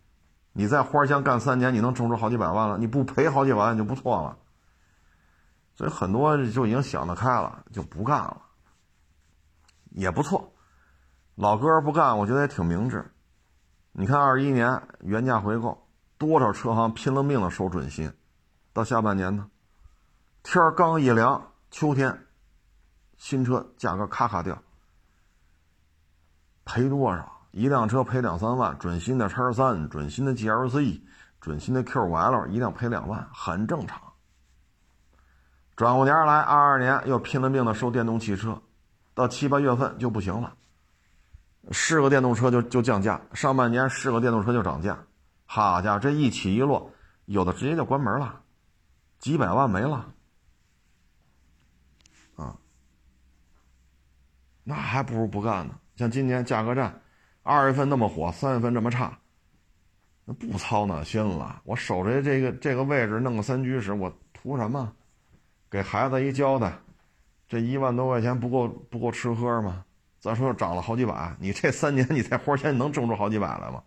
[0.52, 4.38] 你在花乡干三年，你能挣出好几百万了，你不赔好几百万就不错了。
[5.74, 8.42] 所以很多就已经想得开了，就不干了，
[9.90, 10.52] 也不错。
[11.36, 13.12] 老哥不干，我觉得也挺明智。
[13.92, 15.86] 你看二一年原价回购，
[16.18, 18.12] 多少车行拼了命的收准新，
[18.72, 19.48] 到下半年呢，
[20.42, 22.26] 天儿刚一凉，秋天，
[23.16, 24.62] 新车价格咔咔掉，
[26.70, 27.28] 赔多少？
[27.50, 31.00] 一辆车赔两三万，准新的叉三、准新的 GLC、
[31.40, 34.00] 准新的 QL，一辆赔两万，很正常。
[35.74, 38.62] 转过年来，二二年又拼了命的收电动汽车，
[39.14, 40.54] 到七八月份就不行了。
[41.72, 44.96] 是个电动车就就降价，上半年是个电动车就涨价，
[45.46, 46.88] 好家伙，这一起一落，
[47.24, 48.40] 有的直接就关门了，
[49.18, 50.06] 几百万没了，
[52.36, 52.54] 啊，
[54.62, 55.74] 那还不如不干呢。
[56.00, 56.98] 像今年价格战，
[57.42, 59.18] 二月份那么火，三月份这么差，
[60.24, 61.60] 那不操那心了。
[61.66, 64.90] 我守着这个这个位置，弄个三居室，我图什么？
[65.70, 66.72] 给孩子一交代，
[67.46, 69.84] 这一万多块钱不够不够吃喝吗？
[70.20, 73.82] 咱说涨了好几百，你这三年你在花钱能挣出好几百来吗？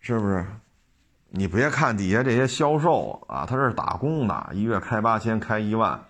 [0.00, 0.44] 是不是？
[1.28, 6.04] 你别看底下这些销售啊，他是打工的，一月开八千，开一万，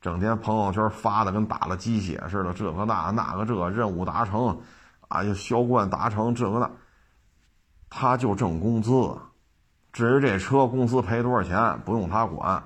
[0.00, 4.56] 整天朋友圈发的跟打了鸡血似的，这个那那个这任务达成，
[5.08, 6.70] 啊，就销冠达成这个那，
[7.90, 8.92] 他就挣工资，
[9.92, 12.62] 至于这车公司赔多少钱，不用他管。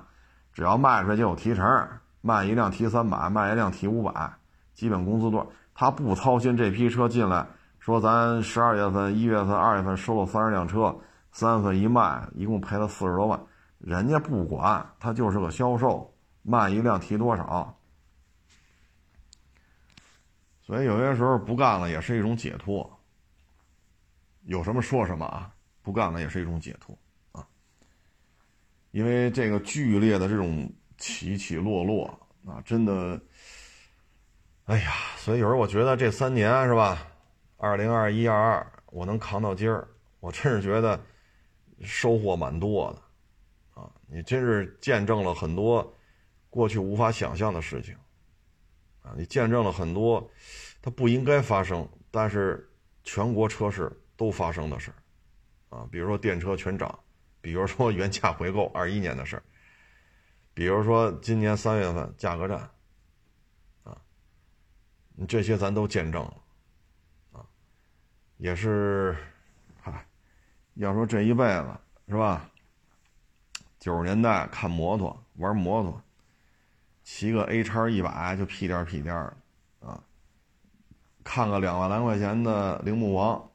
[0.53, 1.65] 只要卖出来就有提成，
[2.21, 4.31] 卖一辆提三百，卖一辆提五百，
[4.75, 5.51] 基本工资多。
[5.73, 7.47] 他不操心这批车进来，
[7.79, 10.95] 说咱十二月份、一月份、二月份收了三十辆车，
[11.31, 13.39] 三月份一卖，一共赔了四十多万，
[13.79, 16.12] 人家不管，他就是个销售，
[16.43, 17.75] 卖一辆提多少。
[20.61, 22.89] 所以有些时候不干了也是一种解脱。
[24.43, 25.51] 有什么说什么啊，
[25.81, 26.97] 不干了也是一种解脱
[27.31, 27.47] 啊。
[28.91, 32.07] 因为这个剧烈的这种起起落落
[32.45, 33.19] 啊，真的，
[34.65, 37.07] 哎呀，所以有时候我觉得这三年是吧，
[37.57, 39.87] 二零二一、二二，我能扛到今儿，
[40.19, 40.99] 我真是觉得
[41.81, 43.89] 收获蛮多的啊！
[44.07, 45.93] 你真是见证了很多
[46.53, 47.95] 过去无法想象的事情
[49.01, 49.11] 啊！
[49.17, 50.29] 你见证了很多
[50.83, 52.69] 它不应该发生，但是
[53.03, 56.99] 全国车市都发生的事儿啊，比如说电车全涨。
[57.41, 59.43] 比如说原价回购二一年的事儿，
[60.53, 62.69] 比如说今年三月份价格战，
[63.83, 63.99] 啊，
[65.27, 66.43] 这些咱都见证了，
[67.31, 67.45] 啊，
[68.37, 69.17] 也是，
[69.81, 70.05] 嗨，
[70.75, 71.75] 要说这一辈子
[72.07, 72.47] 是吧？
[73.79, 76.02] 九十年代看摩托玩摩托，
[77.03, 79.37] 骑个 A 叉一百就屁颠屁颠的，
[79.87, 80.03] 啊，
[81.23, 83.49] 看个两万来块钱的铃木王，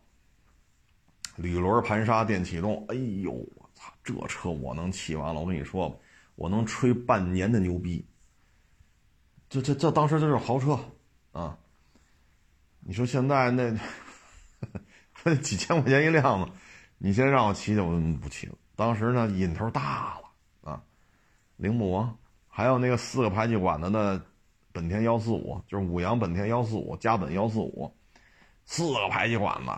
[1.36, 3.32] 铝轮盘刹电启动，哎呦！
[3.32, 5.96] 我操这车我能骑完了，我跟你说吧，
[6.34, 8.04] 我能吹半年的牛逼。
[9.48, 10.78] 这这这当时就是豪车
[11.32, 11.56] 啊！
[12.80, 16.50] 你说现在那几千块钱一辆嘛，
[16.98, 18.54] 你先让我骑去，我不骑了。
[18.76, 20.82] 当时呢瘾头大了啊，
[21.56, 22.18] 铃木王，
[22.58, 24.20] 还有那个四个排气管子的
[24.72, 27.88] 本田幺四五，就是五羊本田幺四五加本幺四五，
[28.64, 29.70] 四个排气管子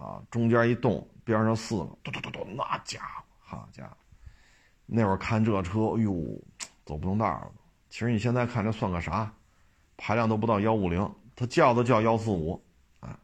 [0.00, 3.24] 啊，中间一动，边上四个，嘟嘟嘟嘟，那家伙。
[3.40, 3.96] 好家伙，
[4.86, 6.14] 那会儿看这车，哎呦，
[6.86, 7.50] 走不动道了。
[7.88, 9.34] 其实你现在看这算个啥？
[9.96, 12.62] 排量都不到幺五零，它叫都叫幺四五，
[13.00, 13.18] 啊。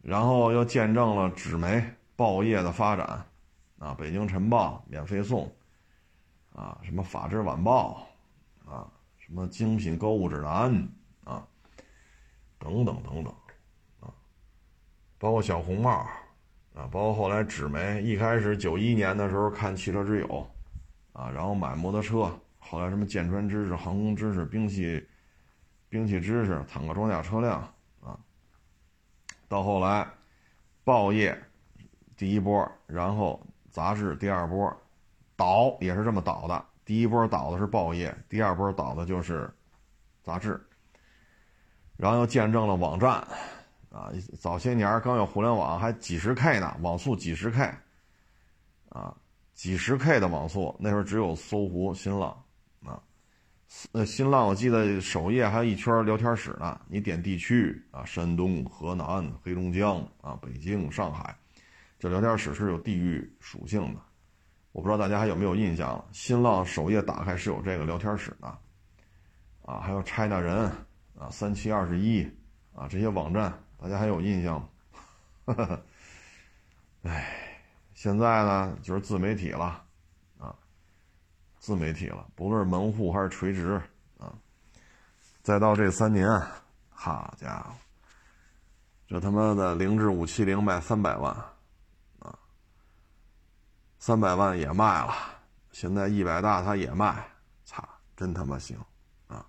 [0.00, 1.84] 然后又见证了纸媒
[2.14, 3.26] 报业的发展，
[3.80, 5.52] 啊，北京晨报免费送，
[6.54, 8.06] 啊，什么法制晚报，
[8.64, 10.88] 啊，什么精品购物指南，
[11.24, 11.46] 啊，
[12.58, 13.34] 等等等等，
[14.00, 14.12] 啊，
[15.18, 16.06] 包括小红帽。
[16.72, 20.48] 啊，包括后来纸媒，一开始九一年的时候看汽车之友，
[21.12, 25.04] 啊，然后买摩托车，后来什么舰船知识、航空知识、兵器、
[25.88, 27.60] 兵器知识、坦克装甲车辆，
[28.00, 28.16] 啊，
[29.48, 30.08] 到后来
[30.84, 31.36] 报业
[32.16, 34.72] 第一波，然后杂志第二波，
[35.40, 39.50] 倒也是这么倒的，第一波倒的是报业，第二波倒的就是
[40.22, 40.60] 杂志，
[41.96, 43.26] 然后又见证了网站。
[43.88, 47.74] 啊，早些年刚有互联网，还几十 K 呢，网速几十 K，
[48.90, 49.16] 啊，
[49.54, 52.30] 几十 K 的网速，那时候只有搜狐、新浪，
[52.84, 53.02] 啊，
[53.92, 61.34] 呃，新浪我记得首页还有一圈聊天室呢，你点地区啊，山东、河南、黑龙江啊，北京、上海，
[61.98, 64.00] 这聊天室是有地域属性的，
[64.72, 66.02] 我不知道大家还有没有印象。
[66.12, 68.46] 新浪首页打开是有这个聊天室的，
[69.64, 70.70] 啊，还有 China 人
[71.18, 72.22] 啊，三七二十一
[72.74, 74.68] 啊，这些网站大家还有印象吗？
[77.02, 77.58] 哎，
[77.94, 79.82] 现在呢就是自媒体了，
[80.38, 80.54] 啊，
[81.58, 83.80] 自媒体了，不论是门户还是垂直
[84.18, 84.32] 啊，
[85.42, 86.28] 再到这三年，
[86.90, 87.74] 好家伙！
[89.08, 91.34] 这他妈的凌志五七零卖三百万，
[94.00, 95.14] 三百万也卖了。
[95.70, 97.24] 现在一百大他也卖，
[97.64, 98.76] 操，真他妈行，
[99.28, 99.46] 啊！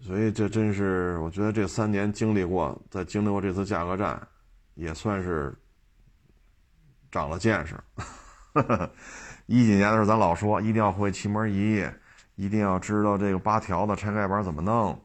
[0.00, 4.20] 所以这真是，我觉得这三年经历过，在经历过这次价格战，
[4.74, 5.52] 也算是
[7.10, 7.74] 长了见识。
[9.46, 11.84] 一几年的时候，咱老说一定要会气门仪，
[12.36, 14.96] 一定要知道这个八条的拆盖板怎么弄。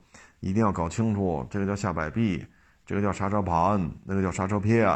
[0.41, 2.45] 一定要搞清楚，这个叫下摆臂，
[2.85, 4.87] 这个叫刹车盘，那个叫刹车片，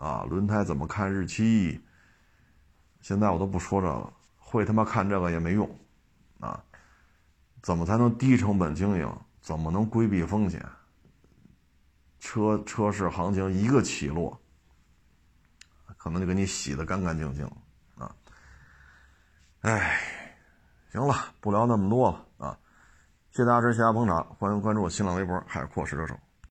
[0.00, 1.78] 啊，轮胎怎么看日期？
[3.02, 5.68] 现在我都不说这个，会他妈看这个也没用，
[6.38, 6.64] 啊，
[7.62, 9.18] 怎么才能低成本经营？
[9.42, 10.64] 怎么能规避风险？
[12.18, 14.40] 车车市行情一个起落，
[15.98, 17.46] 可能就给你洗的干干净净，
[17.96, 18.14] 啊，
[19.60, 20.00] 哎，
[20.90, 22.58] 行了，不聊那么多了啊。
[23.32, 26.18] 谢谢大家支持，谢谢捧场，欢迎关注我新浪微博“海阔试车手”。